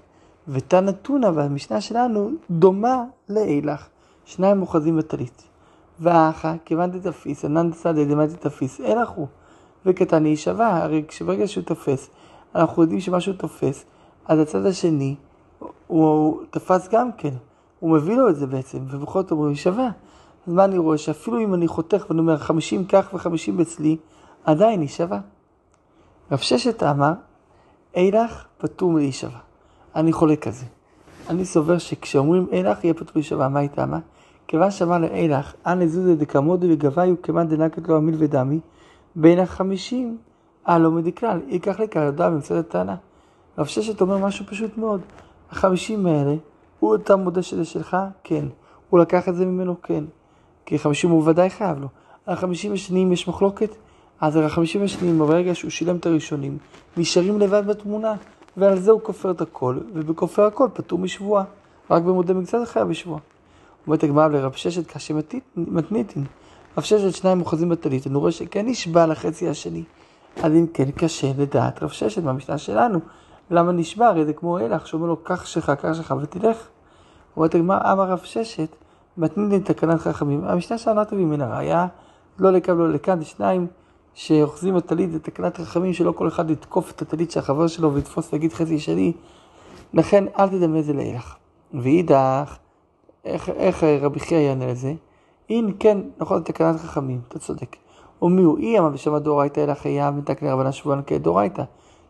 ותנא 0.48 0.90
תונא 0.90 1.30
והמשנה 1.34 1.80
שלנו 1.80 2.30
דומה 2.50 3.04
לאילך. 3.28 3.88
שניים 4.32 4.58
מוחזים 4.58 4.96
בטלית. 4.96 5.42
ואחא, 6.00 6.54
כיוון 6.64 6.90
דתפיס, 6.90 7.44
ענן 7.44 7.70
דסעדה 7.70 8.04
דמא 8.04 8.26
דתפיס, 8.26 8.80
אילך 8.80 9.08
הוא. 9.08 9.26
וקטן 9.86 10.24
היא 10.24 10.36
שווה, 10.36 10.82
הרי 10.84 11.04
כשברגע 11.08 11.48
שהוא 11.48 11.64
תופס, 11.64 12.10
אנחנו 12.54 12.82
יודעים 12.82 13.00
שמשהו 13.00 13.32
תופס, 13.32 13.84
אז 14.26 14.38
הצד 14.38 14.66
השני, 14.66 15.14
הוא 15.86 16.42
תפס 16.50 16.88
גם 16.88 17.12
כן. 17.12 17.34
הוא 17.80 17.90
מביא 17.90 18.16
לו 18.16 18.28
את 18.28 18.36
זה 18.36 18.46
בעצם, 18.46 18.78
ובכל 18.90 19.22
זאת 19.22 19.30
אומרים, 19.30 19.54
שווה. 19.54 19.90
אז 20.46 20.52
מה 20.52 20.64
אני 20.64 20.78
רואה? 20.78 20.98
שאפילו 20.98 21.40
אם 21.40 21.54
אני 21.54 21.68
חותך 21.68 22.06
ואני 22.08 22.20
אומר, 22.20 22.38
חמישים 22.38 22.84
כך 22.84 23.10
וחמישים 23.14 23.60
אצלי, 23.60 23.96
עדיין 24.44 24.80
היא 24.80 24.88
שווה. 24.88 25.20
רב 26.32 26.38
ששת 26.38 26.82
אמר, 26.82 27.12
אילך 27.94 28.44
פטור 28.58 28.90
מלהישבע. 28.90 29.38
אני 29.96 30.12
חולק 30.12 30.46
על 30.46 30.52
זה. 30.52 30.66
אני 31.28 31.44
סובר 31.44 31.78
שכשאומרים 31.78 32.46
אילך 32.52 32.84
יהיה 32.84 32.94
פטור 32.94 33.12
משווה, 33.16 33.48
מה 33.48 33.60
איתה 33.60 33.86
מה? 33.86 33.98
כיוון 34.52 34.70
שאמר 34.70 34.98
לאילך, 34.98 35.54
אנא 35.66 35.86
זוזי 35.86 36.14
דקמודי 36.14 36.72
וגביו 36.72 37.14
כמאן 37.22 37.48
דנקת 37.48 37.88
לו 37.88 37.96
המיל 37.96 38.14
ודמי, 38.18 38.60
בין 39.16 39.38
החמישים, 39.38 40.18
הלא 40.66 40.90
מדקלל, 40.90 41.40
ייקח 41.48 41.80
לכלל 41.80 42.06
הודעה 42.06 42.30
באמצעות 42.30 42.66
הטענה. 42.66 42.96
רב 43.58 43.66
ששת 43.66 44.00
אומר 44.00 44.18
משהו 44.18 44.46
פשוט 44.46 44.78
מאוד, 44.78 45.00
החמישים 45.50 46.06
האלה, 46.06 46.34
הוא 46.80 46.94
אתה 46.94 47.16
מודה 47.16 47.42
שזה 47.42 47.64
שלך? 47.64 47.96
כן. 48.24 48.44
הוא 48.90 49.00
לקח 49.00 49.28
את 49.28 49.34
זה 49.36 49.46
ממנו? 49.46 49.82
כן. 49.82 50.04
כי 50.66 50.78
חמישים 50.78 51.10
הוא 51.10 51.22
ודאי 51.28 51.50
חייב 51.50 51.78
לו. 51.80 51.88
על 52.26 52.34
החמישים 52.34 52.72
השניים 52.72 53.12
יש 53.12 53.28
מחלוקת? 53.28 53.70
אז 54.20 54.36
על 54.36 54.44
החמישים 54.44 54.82
השניים, 54.82 55.18
ברגע 55.18 55.54
שהוא 55.54 55.70
שילם 55.70 55.96
את 55.96 56.06
הראשונים, 56.06 56.58
נשארים 56.96 57.38
לבד 57.38 57.66
בתמונה, 57.66 58.14
ועל 58.56 58.78
זה 58.78 58.90
הוא 58.90 59.00
כופר 59.00 59.30
את 59.30 59.40
הכל, 59.40 59.78
ובכופר 59.94 60.42
הכל 60.42 60.68
פטור 60.74 60.98
משבועה. 60.98 61.44
רק 61.90 62.02
במודה 62.02 62.34
מקצת 62.34 62.58
חייב 62.64 62.88
בשבועה. 62.88 63.31
אומרת 63.86 64.04
הגמרא 64.04 64.28
לרב 64.28 64.52
ששת 64.52 64.86
קשי 64.86 65.12
מתניתין. 65.56 66.24
רב 66.78 66.84
ששת 66.84 67.14
שניים 67.14 67.40
אוחזים 67.40 67.68
בטלית, 67.68 68.06
אני 68.06 68.14
רואה 68.16 68.32
שכן 68.32 68.66
נשבע 68.66 69.06
לחצי 69.06 69.48
השני. 69.48 69.82
אז 70.36 70.52
אם 70.52 70.66
כן 70.74 70.90
קשה 70.90 71.32
לדעת 71.38 71.82
רב 71.82 71.88
ששת 71.88 72.22
מהמשנה 72.22 72.58
שלנו. 72.58 72.98
למה 73.50 73.72
נשבע? 73.72 74.08
הרי 74.08 74.24
זה 74.24 74.32
כמו 74.32 74.58
אלך 74.58 74.86
שאומר 74.86 75.06
לו, 75.06 75.16
קח 75.16 75.46
שלך, 75.46 75.70
קח 75.70 75.92
שלך 75.92 76.14
ותלך. 76.22 76.56
אומרת 77.36 77.54
הגמרא, 77.54 77.92
אמר 77.92 78.10
רב 78.10 78.20
ששת, 78.24 78.76
מתניתין 79.16 79.60
תקנת 79.60 80.00
חכמים. 80.00 80.44
המשנה 80.44 80.78
שלנו 80.78 81.04
תביא 81.04 81.24
מן 81.24 81.40
הראיה, 81.40 81.86
לא 82.38 82.52
לכאן 82.52 82.74
ולא 82.74 82.90
לכאן, 82.90 83.24
שניים 83.24 83.66
שאוחזים 84.14 84.74
בטלית 84.74 85.12
זה 85.12 85.18
תקנת 85.18 85.60
חכמים 85.60 85.92
שלא 85.92 86.12
כל 86.12 86.28
אחד 86.28 86.50
יתקוף 86.50 86.90
את 86.90 87.02
הטלית 87.02 87.30
של 87.30 87.40
החבר 87.40 87.66
שלו 87.66 87.94
ויתפוס 87.94 88.32
ויגיד 88.32 88.52
חצי 88.52 88.78
שני. 88.78 89.12
לכן 89.94 90.24
אל 90.38 90.48
תדמה 90.48 90.82
זה 90.82 90.92
לאילך. 90.92 91.36
ואידך, 91.74 92.56
איך, 93.24 93.48
איך 93.48 93.84
רבי 93.84 94.20
חייא 94.20 94.38
יענה 94.38 94.66
לזה? 94.66 94.94
אם 95.50 95.70
כן, 95.78 95.98
נכון, 96.18 96.42
תקנת 96.42 96.76
חכמים, 96.76 97.20
אתה 97.28 97.38
צודק. 97.38 97.76
ומי 98.22 98.42
הוא? 98.42 98.58
אי 98.58 98.78
אמר 98.78 98.88
בשם 98.88 99.14
הדאורייתא 99.14 99.60
אלא 99.60 99.74
חייב 99.74 100.14
מתקני 100.14 100.50
רבנה 100.50 100.72
שבוען 100.72 101.00
כדאורייתא. 101.06 101.62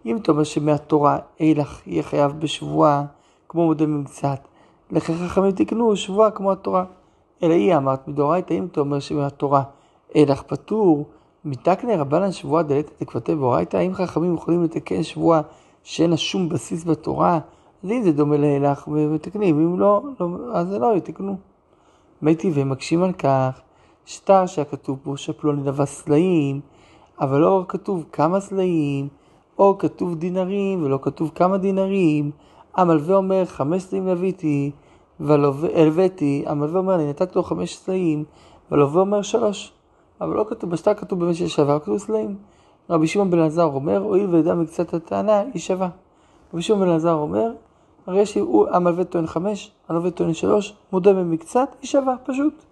אם 0.06 0.16
אתה 0.16 0.32
אומר 0.32 0.44
שמהתורה 0.44 1.18
אילך 1.40 1.86
יהיה 1.86 2.02
חייב 2.02 2.32
בשבועה 2.38 3.04
כמו 3.48 3.66
מודה 3.66 3.86
ממקצת, 3.86 4.48
לכן 4.90 5.12
חכמים 5.28 5.50
תקנו 5.50 5.96
שבועה 5.96 6.30
כמו 6.30 6.52
התורה. 6.52 6.84
אלא 7.42 7.54
היא 7.54 7.76
אמרת 7.76 8.08
מדאורייתא, 8.08 8.54
אם 8.54 8.66
אתה 8.72 8.80
אומר 8.80 9.00
שמהתורה 9.00 9.62
אילך 10.14 10.42
פטור, 10.42 11.06
מתקני 11.44 11.96
רבנן 11.96 12.32
שבועה 12.32 12.62
דלת 12.62 12.90
תקוותי 12.98 13.34
באורייתא, 13.34 13.76
האם 13.76 13.94
חכמים 13.94 14.34
יכולים 14.34 14.64
לתקן 14.64 15.02
שבועה 15.02 15.40
שאין 15.82 16.10
לה 16.10 16.16
שום 16.16 16.48
בסיס 16.48 16.84
בתורה? 16.84 17.38
אז 17.84 17.90
אם 17.90 18.02
זה 18.02 18.12
דומה 18.12 18.36
לאילך 18.36 18.88
ומתקנים, 18.88 19.60
אם 19.60 19.80
לא, 19.80 20.02
לא 20.20 20.28
אז 20.52 20.68
זה 20.68 20.78
לא 20.78 20.96
יתקנו. 20.96 21.36
מי 22.22 22.34
טבעי 22.34 22.64
מקשים 22.64 23.02
על 23.02 23.12
כך, 23.12 23.60
שטר 24.06 24.46
שהכתוב 24.46 24.98
בו 25.04 25.16
שפלוני 25.16 25.64
לבא 25.64 25.84
סלעים, 25.84 26.60
אבל 27.20 27.40
לא 27.40 27.64
כתוב 27.68 28.04
כמה 28.12 28.40
סלעים, 28.40 29.08
או 29.58 29.78
כתוב 29.78 30.14
דינרים 30.14 30.84
ולא 30.84 30.98
כתוב 31.02 31.30
כמה 31.34 31.58
דינרים. 31.58 32.30
המלווה 32.74 33.16
אומר 33.16 33.44
חמש 33.44 33.82
סלעים 33.82 34.06
לוויתי, 34.06 34.70
והלוויתי, 35.20 36.44
המלווה 36.46 36.80
אומר 36.80 36.94
אני 36.94 37.08
נתתי 37.08 37.32
לו 37.34 37.42
חמש 37.42 37.76
סלעים, 37.76 38.24
והלווה 38.70 39.00
אומר 39.00 39.22
שלוש. 39.22 39.72
אבל 40.20 40.36
לא 40.36 40.44
כתוב, 40.48 40.70
בשטר 40.70 40.94
כתוב 40.94 41.20
באמת 41.20 41.34
שיש 41.34 41.54
שווה, 41.54 41.78
כתוב 41.80 41.98
סלעים. 41.98 42.36
רבי 42.90 43.06
שמעון 43.06 43.30
בן 43.30 43.38
אלעזר 43.38 43.64
אומר, 43.64 43.98
הואיל 43.98 44.26
וידע 44.26 44.54
מקצת 44.54 44.94
הטענה, 44.94 45.40
היא 45.54 45.60
שווה. 45.60 45.88
רבי 46.54 46.62
שמעון 46.62 46.82
בן 46.82 46.88
אלעזר 46.88 47.14
אומר, 47.14 47.52
הרי 48.06 48.26
שהמלווה 48.26 49.04
טוען 49.04 49.26
חמש, 49.26 49.72
המלווה 49.88 50.10
טוען 50.10 50.34
שלוש, 50.34 50.74
מודה 50.92 51.12
במקצת, 51.12 51.68
היא 51.82 51.88
שווה, 51.88 52.14
פשוט. 52.24 52.64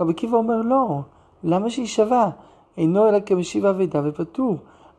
רבי 0.00 0.12
עקיבא 0.12 0.36
אומר, 0.36 0.62
לא, 0.62 1.00
למה 1.44 1.70
שהיא 1.70 1.86
שווה? 1.86 2.30
אינו 2.76 3.08
אלא 3.08 3.18
כמשיב 3.26 3.66
אבידה 3.66 4.00
ופטור. 4.04 4.56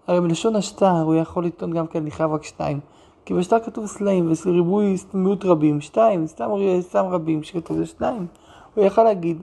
הרי 0.08 0.20
מלשון 0.20 0.56
השטר 0.56 1.02
הוא 1.02 1.16
יכול 1.16 1.46
לטעון 1.46 1.72
גם 1.72 1.88
כן, 1.88 2.02
אני 2.02 2.12
חייב 2.12 2.32
רק 2.32 2.44
שתיים. 2.44 2.80
כי 3.26 3.34
בשטר 3.34 3.60
כתוב 3.60 3.86
סלעים 3.86 4.32
וריבוי 4.46 4.96
מיעוט 5.14 5.46
רבים, 5.46 5.82
שתיים, 5.82 6.28
סתם, 6.28 6.50
סתם 6.82 7.06
רבים 7.06 7.44
שכתוב 7.44 7.78
זה 7.78 7.86
שניים. 7.86 8.28
הוא 8.76 8.84
יכול 8.84 9.04
להגיד, 9.04 9.42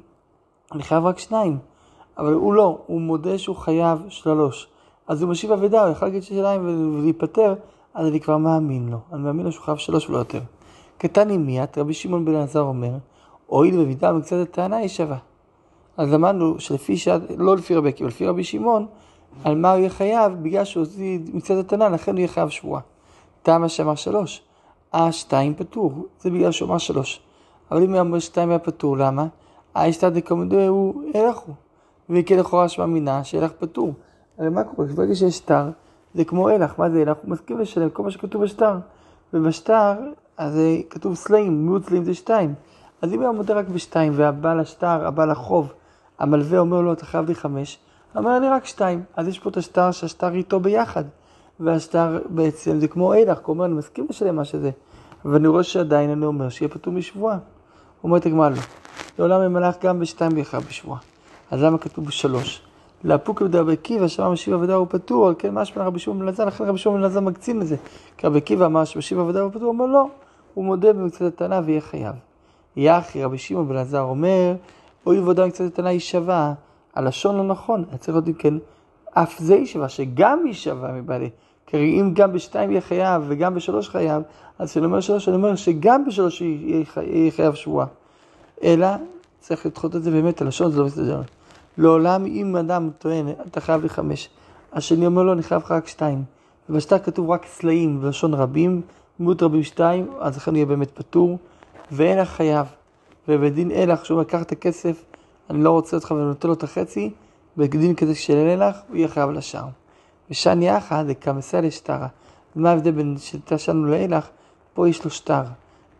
אני 0.72 0.82
חייב 0.82 1.04
רק 1.06 1.18
שניים. 1.18 1.58
אבל 2.18 2.32
הוא 2.32 2.54
לא, 2.54 2.78
הוא 2.86 3.00
מודה 3.00 3.38
שהוא 3.38 3.56
חייב 3.56 3.98
שלוש. 4.08 4.68
אז 5.08 5.22
הוא 5.22 5.30
משיב 5.30 5.52
אבידה, 5.52 5.82
הוא 5.82 5.90
יכול 5.90 6.08
להגיד 6.08 6.22
שתיים 6.22 6.94
ולהיפטר, 6.98 7.54
אז 7.96 8.06
אני 8.06 8.20
כבר 8.20 8.36
מאמין 8.36 8.88
לו. 8.88 8.98
אני 9.12 9.22
מאמין 9.22 9.46
לו 9.46 9.52
שהוא 9.52 9.64
חייב 9.64 9.76
שלוש 9.76 10.08
ולא 10.08 10.18
יותר. 10.18 10.40
קטן 10.98 11.30
עם 11.30 11.46
מיית, 11.46 11.78
רבי 11.78 11.94
שמעון 11.94 12.24
בן 12.24 12.34
עזר 12.34 12.60
אומר, 12.60 12.92
הואיל 13.46 13.82
במידה 13.82 14.12
מקצת 14.12 14.36
הטענה 14.42 14.76
היא 14.76 14.88
שווה. 14.88 15.16
אז 15.96 16.12
למדנו 16.12 16.60
שלפי 16.60 16.96
שעת, 16.96 17.20
לא 17.36 17.56
לפי 17.56 17.74
רבי 17.74 17.88
עקיבא, 17.88 18.08
לפי 18.08 18.26
רבי 18.26 18.44
שמעון, 18.44 18.86
על 19.44 19.54
מה 19.54 19.70
הוא 19.70 19.78
יהיה 19.78 19.90
חייב, 19.90 20.32
בגלל 20.42 20.64
שהוא 20.64 20.82
עושה 20.82 21.00
מקצת 21.34 21.54
הטענה, 21.54 21.88
לכן 21.88 22.12
הוא 22.12 22.18
יהיה 22.18 22.28
חייב 22.28 22.48
שבועה. 22.48 22.80
טעמה 23.42 23.68
שאמר 23.68 23.94
שלוש, 23.94 24.42
אה 24.94 25.12
שתיים 25.12 25.54
פטור, 25.54 26.06
זה 26.20 26.30
בגלל 26.30 26.52
שהוא 26.52 26.68
אמר 26.68 26.78
שלוש. 26.78 27.20
אבל 27.70 27.82
אם 27.82 27.92
הוא 27.92 28.00
אמר 28.00 28.18
שתיים 28.18 28.50
היה 28.50 28.58
פטור, 28.58 28.96
למה? 28.96 29.26
אה 29.76 29.88
אשתא 29.88 30.08
דקמדו 30.08 30.60
הוא 30.60 31.02
הלך 31.14 31.36
הוא. 31.38 31.54
וכן 32.10 32.38
לכאורה 32.38 32.68
שמע 32.68 32.86
מינה 32.86 33.24
שהלך 33.24 33.52
פטור. 33.58 33.92
הרי 34.38 34.48
מה 34.48 34.64
קורה? 34.64 34.88
ברגע 34.88 35.14
שיש 35.14 35.36
שטר, 35.36 35.70
זה 36.16 36.24
כמו 36.24 36.48
הלך, 36.48 36.78
מה 36.78 36.90
זה 36.90 37.02
הלך? 37.02 37.16
הוא 37.22 37.30
מסכים 37.30 37.58
לשלם 37.58 37.90
כל 37.90 38.02
מה 38.02 38.10
שכתוב 38.10 38.42
בשטר. 38.42 38.78
ובשטר, 39.34 39.92
אז 40.36 40.60
כתוב 40.90 41.14
סלעים, 41.14 41.66
מיעוט 41.66 41.84
סלעים 41.84 42.04
זה 42.04 42.14
שתיים. 42.14 42.54
אז 43.02 43.12
אם 43.12 43.22
הוא 43.22 43.34
מודה 43.34 43.54
רק 43.54 43.68
בשתיים, 43.68 44.12
והבעל 44.16 44.60
השטר, 44.60 45.06
הבעל 45.06 45.30
החוב, 45.30 45.72
המלווה 46.18 46.58
אומר 46.58 46.80
לו, 46.80 46.92
אתה 46.92 47.06
חייב 47.06 47.28
לי 47.28 47.34
חמש, 47.34 47.78
אומר 48.16 48.38
לי 48.38 48.48
רק 48.48 48.64
שתיים. 48.64 49.02
אז 49.16 49.28
יש 49.28 49.38
פה 49.38 49.50
את 49.50 49.56
השטר 49.56 49.90
שהשטר 49.90 50.34
איתו 50.34 50.60
ביחד. 50.60 51.04
והשטר 51.60 52.18
בעצם 52.28 52.80
זה 52.80 52.88
כמו 52.88 53.12
הילך, 53.12 53.38
הוא 53.38 53.54
אומר, 53.54 53.64
אני 53.64 53.74
מסכים 53.74 54.06
לשלם 54.10 54.36
מה 54.36 54.44
שזה. 54.44 54.70
ואני 55.24 55.48
רואה 55.48 55.62
שעדיין 55.62 56.10
אני 56.10 56.26
אומר 56.26 56.48
שיהיה 56.48 56.68
פטור 56.68 56.92
משבועה. 56.92 57.38
אומרת 58.04 58.26
הגמרא 58.26 58.48
לא. 58.48 58.56
לעולם 59.18 59.42
ימלך 59.42 59.76
גם 59.82 60.00
בשתיים 60.00 60.34
ביחד 60.34 60.58
בשבועה. 60.68 60.98
אז 61.50 61.62
למה 61.62 61.78
כתוב 61.78 62.04
בשלוש? 62.04 62.65
לאפוק 63.04 63.42
בדרבי 63.42 63.72
עקיבא, 63.72 64.08
שאמר 64.08 64.30
משיב 64.30 64.54
עבודה 64.54 64.74
הוא 64.74 64.86
פטור, 64.90 65.32
כן 65.32 65.54
משמע 65.54 65.84
רבי 65.84 65.98
שמעון 65.98 66.18
בן 66.18 66.46
לכן 66.46 66.64
רבי 66.64 66.78
שמעון 66.78 66.98
בן 66.98 67.04
אלעזר 67.04 67.20
מקצין 67.20 67.58
לזה. 67.58 67.76
כי 68.16 68.26
רבי 68.26 68.38
עקיבא 68.38 68.66
אמר 68.66 68.84
שמשיב 68.84 69.18
עבודה 69.18 69.40
הוא 69.40 69.50
פטור, 69.50 69.68
אומר 69.68 69.86
לא, 69.86 70.06
הוא 70.54 70.64
מודה 70.64 70.92
במצוות 70.92 71.34
הטענה 71.34 71.60
ויהיה 71.64 71.80
חייב. 71.80 72.14
יחי 72.76 73.24
רבי 73.24 73.38
שמעון 73.38 73.68
בן 73.68 73.74
אלעזר 73.74 74.00
אומר, 74.00 74.54
אוי 75.06 75.18
ועבודה 75.18 75.44
במצוות 75.44 75.72
הטענה 75.72 75.88
היא 75.88 76.00
שווה, 76.00 76.54
הלשון 76.94 77.36
לא 77.36 77.44
נכון, 77.44 77.84
צריך 78.00 78.14
להיות 78.14 78.28
אם 78.28 78.32
כן, 78.32 78.54
אף 79.12 79.38
זה 79.38 79.54
היא 79.54 79.66
שווה, 79.66 79.88
שגם 79.88 80.42
היא 80.44 80.54
שווה 80.54 80.92
מבעלי. 80.92 81.30
כי 81.66 81.76
אם 81.76 82.10
גם 82.14 82.32
בשתיים 82.32 82.70
יהיה 82.70 82.80
חייב 82.80 83.22
וגם 83.26 83.54
בשלוש 83.54 83.88
חייב, 83.88 84.22
אז 84.58 84.70
כשאני 84.70 84.86
אומר 84.86 85.00
שלוש, 85.00 85.28
אני 85.28 85.36
אומר 85.36 85.56
שגם 85.56 86.04
בשלוש 86.04 86.40
יהיה 86.40 87.30
חייב 87.30 87.54
שבועה. 87.54 87.86
אלא 88.62 88.86
צריך 89.40 89.66
לדחות 89.66 89.96
את 89.96 90.02
זה 90.02 90.10
באמת, 90.10 90.42
הלשון 90.42 90.70
זה 90.70 90.80
לא 90.80 90.86
מסתדר. 90.86 91.20
לעולם 91.78 92.26
אם 92.26 92.56
אדם 92.56 92.90
טוען, 92.98 93.28
אתה 93.46 93.60
חייב 93.60 93.82
לי 93.82 93.88
חמש, 93.88 94.28
השני 94.72 95.06
אומר 95.06 95.22
לו, 95.22 95.32
אני 95.32 95.42
חייב 95.42 95.62
לך 95.62 95.70
רק 95.70 95.88
שתיים. 95.88 96.24
ובשטר 96.68 96.98
כתוב 96.98 97.30
רק 97.30 97.46
סלעים 97.46 98.00
בלשון 98.00 98.34
רבים, 98.34 98.82
מיעוט 99.18 99.42
רבים 99.42 99.62
שתיים, 99.62 100.06
אז 100.20 100.36
לכן 100.36 100.50
הוא 100.50 100.56
יהיה 100.56 100.66
באמת 100.66 100.90
פטור, 100.94 101.38
ואין 101.92 102.18
לך 102.18 102.28
חייב. 102.28 102.66
ובדין 103.28 103.70
אלך, 103.70 104.06
שהוא 104.06 104.20
לקח 104.20 104.42
את 104.42 104.52
הכסף, 104.52 105.04
אני 105.50 105.62
לא 105.64 105.70
רוצה 105.70 105.96
אותך 105.96 106.10
ונותן 106.10 106.48
לו 106.48 106.54
את 106.54 106.62
החצי, 106.62 107.10
בדין 107.56 107.94
כזה 107.94 108.14
של 108.14 108.36
אלך, 108.36 108.76
הוא 108.88 108.96
יהיה 108.96 109.08
חייב 109.08 109.30
לשאר. 109.30 109.64
ושן 110.30 110.62
יחד, 110.62 111.04
כמסה 111.20 111.60
לשטרה. 111.60 112.08
מה 112.56 112.70
ההבדל 112.70 112.90
בין 112.90 113.16
שתשנו 113.18 113.86
לאלך? 113.86 114.28
פה 114.74 114.88
יש 114.88 115.04
לו 115.04 115.10
שטר. 115.10 115.42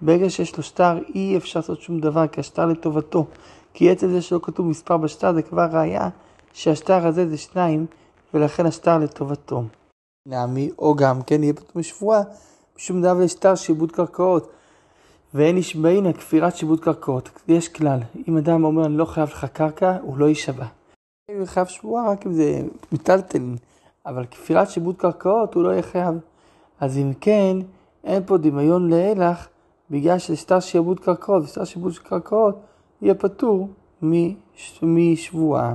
ברגע 0.01 0.31
שיש 0.31 0.57
לו 0.57 0.63
שטר, 0.63 0.99
אי 1.15 1.37
אפשר 1.37 1.61
לעשות 1.61 1.81
שום 1.81 2.01
דבר, 2.01 2.27
כי 2.27 2.41
השטר 2.41 2.67
לטובתו. 2.67 3.27
כי 3.77 3.91
עצם 3.91 4.11
זה 4.11 4.23
שלא 4.23 4.41
כתוב 4.43 4.67
מספר 4.67 4.97
בשטר, 4.97 5.33
זה 5.33 5.43
כבר 5.43 5.67
ראיה 5.73 6.09
שהשטר 6.53 7.07
הזה 7.07 7.29
זה 7.29 7.37
שניים, 7.37 7.87
ולכן 8.35 8.67
השטר 8.67 8.99
לטובתו. 8.99 9.63
נעמי, 10.29 10.71
או 10.79 10.95
גם 10.95 11.23
כן 11.23 11.43
יהיה 11.43 11.53
פתאום 11.53 11.83
שבועה, 11.83 12.23
משום 12.77 13.03
דבר 13.03 13.25
לשטר 13.25 13.55
שיבוד 13.55 13.93
קרקעות. 13.93 14.51
ואין 15.35 15.57
נשבעין 15.57 16.13
כפירת 16.13 16.57
שיבוד 16.57 16.81
קרקעות. 16.81 17.31
יש 17.49 17.69
כלל, 17.69 17.99
אם 18.29 18.37
אדם 18.37 18.65
אומר 18.65 18.87
אני 18.87 18.97
לא 18.97 19.05
חייב 19.05 19.29
לך 19.29 19.45
קרקע, 19.45 19.97
הוא 20.03 20.19
לא 20.19 20.27
יישבע. 20.27 20.67
הוא 21.31 21.47
חייב 21.47 21.67
שבועה 21.67 22.11
רק 22.11 22.27
אם 22.27 22.33
זה 22.33 22.63
מיטלטלין, 22.93 23.57
אבל 24.07 24.27
כפירת 24.27 24.71
שיבוד 24.71 24.97
קרקעות 24.97 25.55
הוא 25.55 25.63
לא 25.63 25.69
יהיה 25.69 25.83
חייב. 25.83 26.15
אז 26.81 26.99
אם 26.99 27.13
כן, 27.21 27.57
אין 28.05 28.23
פה 28.27 28.39
דמיון 28.39 28.91
לאילך 28.91 29.49
בגלל 29.91 30.19
ששטר 30.19 30.61
שיעבוד 30.61 31.01
קרקעות 31.01 31.43
ושטר 31.43 31.65
שיעבוד 31.65 31.99
קרקעות 31.99 32.61
יהיה 33.03 33.15
פטור 33.15 33.69
משבועה. 34.83 35.75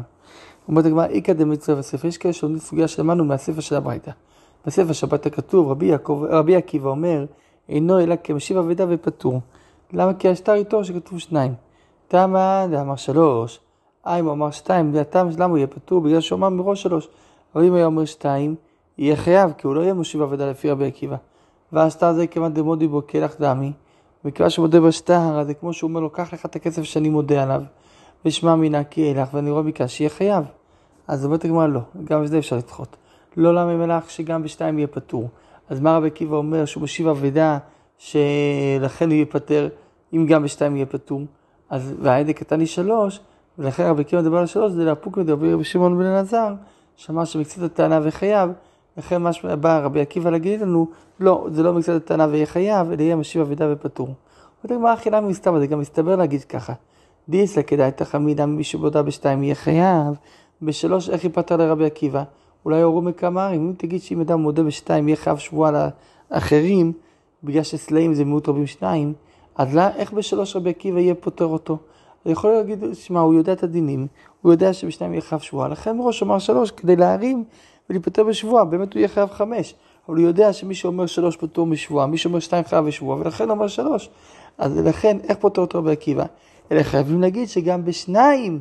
אומרת 0.68 0.86
הגמרא, 0.86 1.06
איכא 1.06 1.34
דמצווה 1.34 1.78
בספר, 1.78 2.08
יש 2.08 2.18
כאלה 2.18 2.34
שעונים 2.34 2.60
סוגיה 2.60 2.88
שלמדנו 2.88 3.26
מהספר 3.26 3.62
של 3.62 3.76
הברייתא. 3.76 4.12
בספר 4.66 4.94
שבת 4.94 5.26
הכתוב, 5.26 5.72
רבי, 5.72 5.86
יעקב, 5.86 6.24
רבי 6.30 6.56
עקיבא 6.56 6.90
אומר, 6.90 7.26
אינו 7.70 8.00
אלא 8.00 8.16
כמשיב 8.24 8.58
אבדה 8.58 8.86
ופטור. 8.90 9.42
למה? 9.94 10.14
כי 10.14 10.30
השטר 10.30 10.54
איתו 10.54 10.84
שכתוב 10.84 11.20
שניים. 11.20 11.54
תמה 12.08 12.66
דאמר 12.72 12.96
שלוש, 12.96 13.60
אה 14.08 14.20
הוא 14.20 14.32
אמר 14.32 14.52
שתיים, 14.52 14.96
הטעם 14.96 15.30
למה 15.38 15.46
הוא 15.46 15.58
יהיה 15.58 15.68
פטור? 15.68 16.02
בגלל 16.02 16.22
שהוא 16.22 16.38
אמר 16.38 16.50
מראש 16.50 16.84
שלוש. 16.84 17.08
אבל 17.56 17.66
אם 17.66 17.74
היה 17.74 17.86
אומר 17.86 18.06
שתיים, 18.06 18.56
יהיה 18.98 19.16
חייב, 19.16 19.52
כי 19.58 19.68
הוא 19.68 19.76
לא 19.76 19.82
יהיה 19.82 19.94
מושיב 19.94 20.22
אבדה 20.22 20.50
לפי 20.50 20.72
רבי 20.72 20.86
עקיבא. 20.86 21.16
והשטר 21.72 22.14
זה 22.14 22.28
כמעט 22.28 22.52
דמודי 22.52 22.88
בו 22.88 23.02
כלח 23.08 23.36
דמי, 23.40 23.72
וכיוון 24.26 24.50
שהוא 24.50 24.64
מודה 24.64 24.80
בשטר, 24.82 25.40
אז 25.40 25.48
זה 25.48 25.54
כמו 25.54 25.74
שהוא 25.74 25.88
אומר 25.88 26.00
לו, 26.00 26.10
קח 26.10 26.34
לך 26.34 26.46
את 26.46 26.56
הכסף 26.56 26.84
שאני 26.84 27.10
מודה 27.10 27.44
עליו, 27.44 27.62
ושמע 28.26 28.56
מינה 28.56 28.84
כי 28.84 29.12
אלך, 29.12 29.30
ואני 29.34 29.52
רואה 29.52 29.64
מכאן 29.64 29.88
שיהיה 29.88 30.10
חייב. 30.10 30.44
אז 31.08 31.26
אומרת 31.26 31.46
הגמרא 31.46 31.68
לא, 31.68 31.80
גם 32.04 32.24
בזה 32.24 32.38
אפשר 32.38 32.58
לדחות. 32.58 32.96
לא 33.38 33.56
למה 33.56 33.78
מלאך 33.78 34.10
שגם 34.10 34.44
בשתיים 34.44 34.78
יהיה 34.78 34.88
פטור. 34.88 35.30
אז 35.70 35.80
מה 35.80 35.98
רבי 35.98 36.08
עקיבא 36.08 36.36
אומר 36.36 36.66
שהוא 36.66 36.84
משיב 36.84 37.08
אבדה 37.08 37.58
שלכן 37.98 39.10
הוא 39.10 39.14
ייפטר 39.14 39.70
אם 40.14 40.26
גם 40.26 40.44
בשתיים 40.44 40.76
יהיה 40.76 40.86
פטור. 40.86 41.22
אז 41.70 41.94
וההדק 42.02 42.38
קטן 42.38 42.60
היא 42.60 42.68
שלוש, 42.68 43.20
ולכן 43.58 43.84
רבי 43.84 44.02
עקיבא 44.02 44.22
מדבר 44.22 44.38
על 44.38 44.46
שלוש, 44.46 44.72
זה 44.72 44.86
לאפוק 44.86 45.18
מדבר 45.18 45.54
רבי 45.54 45.64
שמעון 45.64 45.98
בן 45.98 46.06
אלעזר, 46.06 46.54
שאמר 46.96 47.26
שמקצת 47.26 47.62
הטענה 47.62 48.00
וחייב, 48.04 48.50
לכן 48.98 49.22
מה 49.22 49.34
שבא 49.34 49.80
רבי 49.84 50.02
עקיבא 50.02 50.30
להגיד 50.30 50.62
לנו, 50.62 50.88
לא, 51.20 51.48
זה 51.52 51.64
לא 51.64 51.74
מקצת 51.74 51.94
הטענה 51.94 52.28
ויהיה 52.32 52.46
חייב, 52.46 52.92
אלא 52.92 53.02
יהיה 53.02 53.16
משיב 53.16 53.42
אבדה 53.42 53.68
ופטור. 53.74 54.08
אומרת 54.08 54.78
הגמרא 54.78 54.94
אכילה 54.94 55.22
מסתבר, 55.22 55.60
זה 55.60 55.68
גם 55.68 55.80
מסתבר 55.80 56.16
להגיד 56.16 56.44
ככה. 56.44 56.74
דיסלה 57.30 57.64
כדאי 57.64 57.92
תחמידה 57.92 58.46
מי 58.46 58.64
שבודה 58.64 59.02
בשתיים 59.02 59.44
יהיה 59.44 59.56
חייב, 59.56 60.16
בשלוש 60.62 61.10
איך 61.10 61.24
ייפטר 61.24 61.58
לרבי 61.58 61.86
עקיבא? 61.86 62.24
אולי 62.66 62.82
הורו 62.82 63.02
מכמה 63.02 63.52
אם 63.52 63.74
תגיד 63.78 64.02
שאם 64.02 64.22
אדם 64.22 64.42
מודה 64.42 64.64
בשתיים 64.64 65.08
יהיה 65.08 65.18
חייב 65.18 65.38
שבועה 65.38 65.90
לאחרים, 66.32 66.94
בגלל 67.44 67.64
שסלעים 67.64 68.14
זה 68.14 68.26
מיעוט 68.26 68.50
רבים 68.50 68.68
שניים, 68.68 69.14
אז 69.56 69.76
לא, 69.76 69.82
איך 69.96 70.14
בשלוש 70.14 70.56
רבי 70.56 70.70
עקיבא 70.70 71.00
יהיה 71.00 71.16
פוטר 71.16 71.46
אותו? 71.46 71.78
אני 72.26 72.32
יכול 72.32 72.52
להגיד, 72.52 72.84
שמע, 72.94 73.20
הוא 73.20 73.34
יודע 73.34 73.54
את 73.54 73.64
הדינים, 73.64 74.08
הוא 74.42 74.52
יודע 74.52 74.74
שבשניים 74.74 75.14
יהיה 75.14 75.22
חייב 75.22 75.42
שבועה, 75.42 75.68
לכן 75.68 75.98
מראש 75.98 76.24
אמר 76.24 76.40
שלוש 76.40 76.72
כדי 76.72 76.96
להרים 76.96 77.44
ולהיפטר 77.92 78.24
בשבועה, 78.24 78.66
באמת 78.66 78.94
הוא 78.94 79.00
יהיה 79.00 79.08
חייב 79.08 79.30
חמש, 79.30 79.76
אבל 80.10 80.18
הוא 80.18 80.28
יודע 80.28 80.54
שמי 80.54 80.76
שאומר 80.76 81.06
שלוש 81.06 81.38
פטור 81.38 81.66
משבועה, 81.66 82.08
מי 82.08 82.18
שאומר 82.18 82.40
שתיים 82.40 82.64
חייב 82.64 82.86
בשבועה, 82.86 83.20
ולכן 83.20 83.50
אומר 83.50 83.68
שלוש. 83.68 84.10
אז 84.58 84.78
לכן, 84.78 85.18
איך 85.24 85.38
פוטר 85.38 85.62
אותו 85.62 85.80
רבי 85.80 85.92
עקיבא? 85.92 86.26
אלא 86.72 86.84
חייבים 86.84 87.22
להגיד 87.22 87.50
שגם 87.50 87.86
בשניים 87.86 88.60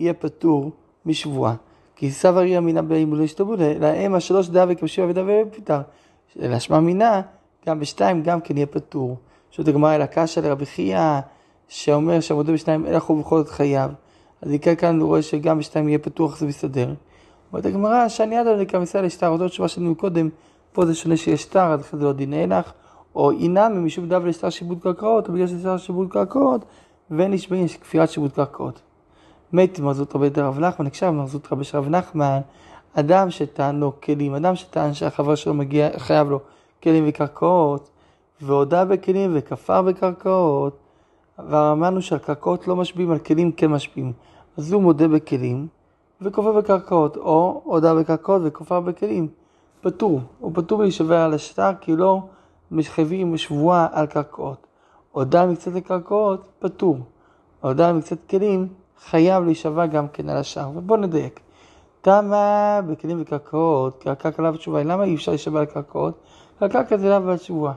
יהיה 0.00 0.14
פטור 0.14 0.70
משבועה. 1.06 1.54
כי 1.96 2.10
סבר 2.10 2.40
היא 2.40 2.58
אמינה 2.58 2.82
באימון 2.82 3.18
לא 3.18 3.24
ישתבו, 3.24 3.54
להם 3.80 4.14
השלוש 4.14 4.48
דעה 4.48 4.66
וכבשיבה 4.68 5.08
ודעה 5.08 5.24
ופטר. 5.46 5.80
אלא 6.42 6.58
שמע 6.58 6.80
מינה, 6.80 7.20
גם 7.66 7.80
בשתיים 7.80 8.22
גם 8.22 8.40
כן 8.40 8.56
יהיה 8.56 8.66
פטור. 8.66 9.16
זאת 9.56 9.68
הגמרא 9.68 9.94
אל 9.94 10.02
הקשה 10.02 10.40
לרבי 10.40 10.66
חייא, 10.66 11.20
שאומר 11.68 12.20
שהמודה 12.20 12.52
בשניים 12.52 12.86
אין 12.86 12.94
הוא 13.06 13.20
בכל 13.20 13.38
זאת 13.38 13.48
חייב. 13.48 13.90
אז 14.42 14.50
מכאן 14.50 14.74
כאן 14.74 15.00
הוא 15.00 15.08
רואה 15.08 15.22
שגם 15.22 15.58
בשתיים 15.58 15.88
יהיה 15.88 15.98
פתוח, 15.98 16.38
זה 16.38 16.46
מסתדר. 16.46 16.94
אומרת 17.52 17.66
הגמרא, 17.66 18.08
שאני 18.08 18.36
עד 18.36 18.46
עליך 18.46 18.74
מסייע 18.74 19.04
לשטר, 19.04 19.28
אותו 19.28 19.48
תשובה 19.48 19.68
שלנו 19.68 19.94
קודם, 19.94 20.28
פה 20.72 20.86
זה 20.86 20.94
שונה 20.94 21.16
שיש 21.16 21.42
שטר, 21.42 21.72
אז 21.72 21.90
זה 21.92 22.04
לא 22.04 22.12
דין 22.12 22.32
הלך, 22.32 22.72
או 23.14 23.30
אינם 23.30 23.86
משום 23.86 24.08
דווקא 24.08 24.28
לשטר 24.28 24.50
שיבוד 24.50 24.78
קרקעות, 24.82 25.28
או 25.28 25.32
בגלל 25.32 25.46
שטר 25.46 25.76
שיבוד 25.76 26.08
קרקעות, 26.10 26.64
ואין 27.10 27.30
נשבעים 27.32 27.64
יש 27.64 27.76
כפירת 27.76 28.10
שיבוד 28.10 28.32
קרקעות. 28.32 28.80
מת 29.52 29.80
מרזות 29.80 30.16
רבי 30.16 30.28
דרב 30.28 30.58
נחמן, 30.58 30.86
נקשר 30.86 31.10
מרזות 31.10 31.52
רבי 31.52 31.64
שרב 31.64 31.88
נחמן, 31.88 32.40
אדם 32.94 33.30
שטען 33.30 33.80
לו 33.80 33.92
כלים, 34.02 34.34
אדם 34.34 34.56
שטען 34.56 34.94
שהחבר 34.94 35.34
שלו 35.34 35.54
מגיע, 35.54 35.88
חייב 35.98 36.30
לו 36.30 36.40
כלים 36.82 37.04
וקרקעות, 37.08 37.90
והודה 38.40 38.84
בכלים 38.84 39.30
וכפר 39.34 39.82
בקרקעות, 39.82 40.76
ואמרנו 41.48 42.02
שעל 42.02 42.18
קרקעות 42.18 42.68
לא 42.68 42.76
משפיעים, 42.76 43.10
על 43.10 43.18
כלים 43.18 43.52
כן 43.52 43.66
משפיעים. 43.66 44.12
אז 44.56 44.72
הוא 44.72 44.82
מודה 44.82 45.08
בכלים 45.08 45.66
וכופר 46.24 46.52
בקרקעות, 46.52 47.16
או 47.16 47.62
הודה 47.64 47.94
בקרקעות 47.94 48.42
וכופר 48.44 48.80
בכלים. 48.80 49.28
פטור, 49.80 50.20
הוא 50.38 50.50
פטור 50.54 50.82
להישבע 50.82 51.24
על 51.24 51.34
השטר 51.34 51.70
כי 51.80 51.96
לא 51.96 52.20
מחייבים 52.70 53.36
שבועה 53.36 53.86
על 53.92 54.06
קרקעות. 54.06 54.66
הודה 55.12 55.46
מקצת 55.46 55.72
לקרקעות, 55.72 56.48
פטור. 56.58 56.98
הודה 57.60 57.92
מקצת 57.92 58.16
כלים, 58.30 58.68
חייב 59.04 59.44
להישבע 59.44 59.86
גם 59.86 60.08
כן 60.08 60.28
על 60.28 60.36
השאר. 60.36 60.70
ובואו 60.74 61.00
נדייק. 61.00 61.40
תמה 62.00 62.80
בכלים 62.86 63.22
וקרקעות, 63.22 64.02
כי 64.02 64.10
הקרקע 64.10 64.42
לאו 64.42 64.52
תשובה, 64.52 64.82
למה 64.82 65.04
אי 65.04 65.14
אפשר 65.14 65.32
להישבע 65.32 65.60
על 65.60 65.66
קרקעות? 65.66 66.14
כי 66.58 66.64
הקרקע 66.64 66.96
זה 66.96 67.08
לאו 67.08 67.36
תשובה. 67.36 67.72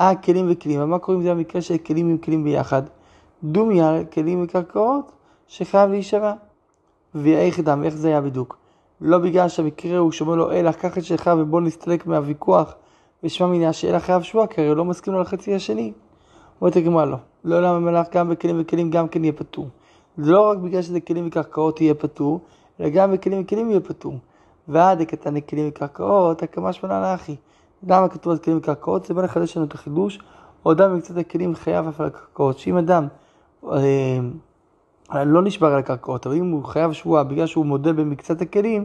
אה, 0.00 0.14
כלים 0.14 0.46
וכלים, 0.50 0.80
אבל 0.80 0.88
מה 0.88 0.98
קורה 0.98 1.18
אם 1.18 1.22
זה 1.22 1.30
המקרה 1.30 1.62
של 1.62 1.78
כלים 1.78 2.08
עם 2.08 2.18
כלים 2.18 2.44
ביחד? 2.44 2.82
דומיה, 3.44 4.04
כלים 4.12 4.44
וקרקעות, 4.44 5.12
שחייב 5.46 5.90
להישבע. 5.90 6.32
ואיך 7.14 7.60
דם, 7.60 7.84
איך 7.84 7.94
זה 7.94 8.08
היה 8.08 8.20
בדיוק? 8.20 8.56
לא 9.00 9.18
בגלל 9.18 9.48
שהמקרה 9.48 9.98
הוא 9.98 10.12
שאומר 10.12 10.34
לו, 10.34 10.52
אלא 10.52 10.72
קח 10.72 10.98
את 10.98 11.04
שלך 11.04 11.30
ובוא 11.38 11.60
נסתלק 11.60 12.06
מהוויכוח 12.06 12.74
ושמע 13.24 13.46
מניה 13.46 13.72
שאלה 13.72 14.00
חייב 14.00 14.22
שבוע, 14.22 14.46
כי 14.46 14.60
הרי 14.60 14.74
לא 14.74 14.84
מסכים 14.84 15.12
לו 15.12 15.20
לחצי 15.20 15.54
השני. 15.54 15.92
אומרת 16.60 16.76
הגמרא 16.76 17.04
לא, 17.04 17.16
לא 17.44 17.62
למה 17.62 17.78
מלאך 17.78 18.06
גם 18.12 18.28
בכלים 18.28 18.56
וכלים 18.60 18.90
גם 18.90 19.08
כן 19.08 19.24
יהיה 19.24 19.32
פטור. 19.32 19.68
זה 20.16 20.32
לא 20.32 20.50
רק 20.50 20.58
בגלל 20.58 20.82
שזה 20.82 21.00
כלים 21.00 21.26
וקרקעות 21.26 21.80
יהיה 21.80 21.94
פטור, 21.94 22.40
אלא 22.80 22.88
גם 22.88 23.12
בכלים 23.12 23.42
וכלים 23.42 23.70
יהיה 23.70 23.80
פטור. 23.80 24.14
ועד 24.68 25.00
הקטן 25.00 25.34
לכלים 25.34 25.68
וקרקעות, 25.68 26.42
הקמה 26.42 26.72
שמונה 26.72 27.12
לאחי. 27.12 27.36
למה 27.88 28.08
כתוב 28.08 28.32
על 28.32 28.38
כלים 28.38 28.58
וקרקעות? 28.58 29.06
זה 29.06 29.14
בא 29.14 29.22
לחדש 29.22 29.56
לנו 29.56 29.66
את 29.66 29.74
החידוש. 29.74 30.18
או 30.64 30.72
אדם 30.72 30.92
במקצת 30.92 31.16
הכלים 31.16 31.54
חייב 31.54 31.88
אף 31.88 32.00
על 32.00 32.06
הקרקעות. 32.06 32.58
שאם 32.58 32.76
אדם 32.76 33.08
אה, 33.72 33.78
לא 35.14 35.42
נשבר 35.42 35.66
על 35.66 35.78
הקרקעות, 35.78 36.26
אבל 36.26 36.36
אם 36.36 36.50
הוא 36.50 36.64
חייב 36.64 36.92
שבועה 36.92 37.24
בגלל 37.24 37.46
שהוא 37.46 37.66
מודה 37.66 37.92
במקצת 37.92 38.42
הכלים, 38.42 38.84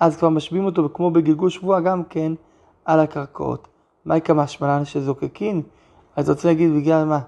אז 0.00 0.16
כבר 0.16 0.28
משביעים 0.28 0.66
אותו 0.66 0.88
כמו 0.94 1.10
בגלגול 1.10 1.50
שבועה 1.50 1.80
גם 1.80 2.04
כן 2.04 2.32
על 2.84 3.00
הקרקעות. 3.00 3.68
מה 4.04 4.16
יקרה 4.16 4.46
שמלן 4.46 4.84
שזוקקין? 4.84 5.62
אז 6.16 6.30
רוצה 6.30 6.48
להגיד 6.48 6.74
בגלל 6.74 7.04
מה? 7.04 7.20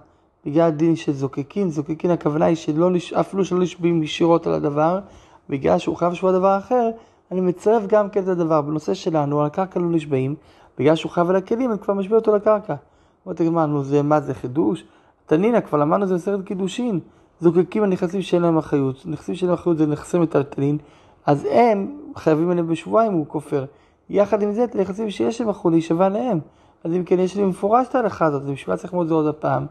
בגלל 0.47 0.71
דין 0.71 0.97
של 0.97 1.13
זוקקין, 1.13 1.71
זוקקין 1.71 2.11
הכוונה 2.11 2.45
היא 2.45 2.57
שלא, 2.57 2.91
אפילו 3.21 3.45
שלא 3.45 3.59
נשבים 3.59 4.03
ישירות 4.03 4.47
על 4.47 4.53
הדבר, 4.53 5.01
בגלל 5.49 5.79
שהוא 5.79 5.97
חייב 5.97 6.15
שבוע 6.15 6.33
דבר 6.33 6.59
אחר, 6.59 6.91
אני 7.31 7.41
מצרף 7.41 7.83
גם 7.87 8.11
כן 8.11 8.23
את 8.23 8.29
הדבר. 8.29 8.61
בנושא 8.61 8.95
שלנו, 8.95 9.41
על 9.41 9.47
הקרקע 9.47 9.81
לא 9.81 9.91
נשבעים, 9.91 10.35
בגלל 10.79 10.97
שהוא 10.97 11.13
חייב 11.13 11.31
על 11.31 11.37
הכלים, 11.37 11.71
אני 11.71 11.79
כבר 11.79 11.95
משביע 11.95 12.19
אותו 12.19 12.37
לקרקע. 12.37 12.75
אומרת 13.27 13.41
הגמרא, 13.41 13.67
נו 13.67 13.85
זה, 13.85 14.03
מה 14.03 14.21
זה 14.21 14.35
חידוש? 14.35 14.85
תנינה, 15.27 15.61
כבר 15.61 15.79
למדנו 15.79 16.07
זה 16.07 16.15
בסרט 16.15 16.45
קידושין. 16.45 17.01
זוקקים 17.43 17.83
הנכסים 17.83 18.23
שאין 18.23 18.43
להם 18.43 18.59
אחריות. 18.59 19.03
נכסים 19.07 19.35
שאין 19.35 19.49
להם 19.49 19.59
אחריות 19.59 19.79
זה 19.79 19.87
נכסי 19.87 20.19
מטלטלין, 20.19 20.79
אז 21.27 21.47
הם 21.51 21.99
חייבים 22.17 22.51
עליהם 22.51 22.69
בשבועיים, 22.69 23.13
הוא 23.13 23.27
כופר. 23.29 23.65
יחד 24.11 24.43
עם 24.43 24.53
זה, 24.53 24.65
את 24.65 24.75
הנכסים 24.75 25.11
שיש 25.11 25.41
להם 25.41 25.51
אחריות, 25.51 25.73
להישבע 25.73 26.07
עליהם. 26.07 26.41
אז 26.85 26.93
אם 26.93 27.05
כן, 27.05 27.19
יש 27.19 27.37
לי 27.37 27.45
מפורש 27.45 27.87
את 27.89 27.95
ההלכה 27.95 28.25
הזאת, 28.25 28.43
בשביל 28.43 28.75
מה 28.75 28.77
צריך 28.77 28.93
ללמוד 28.93 29.09
זה 29.09 29.15
עוד 29.15 29.27
הפעם. 29.27 29.67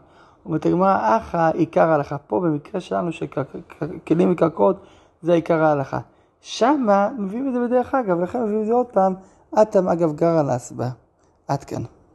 אומרת 0.46 0.66
הגמרא, 0.66 1.16
אחא 1.16 1.50
עיקר 1.54 1.90
ההלכה. 1.90 2.18
פה 2.18 2.40
במקרה 2.40 2.80
שלנו 2.80 3.12
שכלים 3.12 4.32
וקרקעות, 4.32 4.76
זה 5.22 5.32
עיקר 5.32 5.64
ההלכה. 5.64 5.98
שמה 6.40 7.08
מביאים 7.18 7.48
את 7.48 7.52
זה 7.52 7.60
בדרך 7.60 7.94
אגב, 7.94 8.20
לכן 8.20 8.42
מביאים 8.42 8.60
את 8.60 8.66
זה 8.66 8.72
עוד 8.72 8.86
פעם. 8.86 9.14
אטם 9.62 9.88
אגב 9.88 10.16
גר 10.16 10.38
על. 10.38 10.50
עד 11.48 11.64
כאן. 11.64 11.82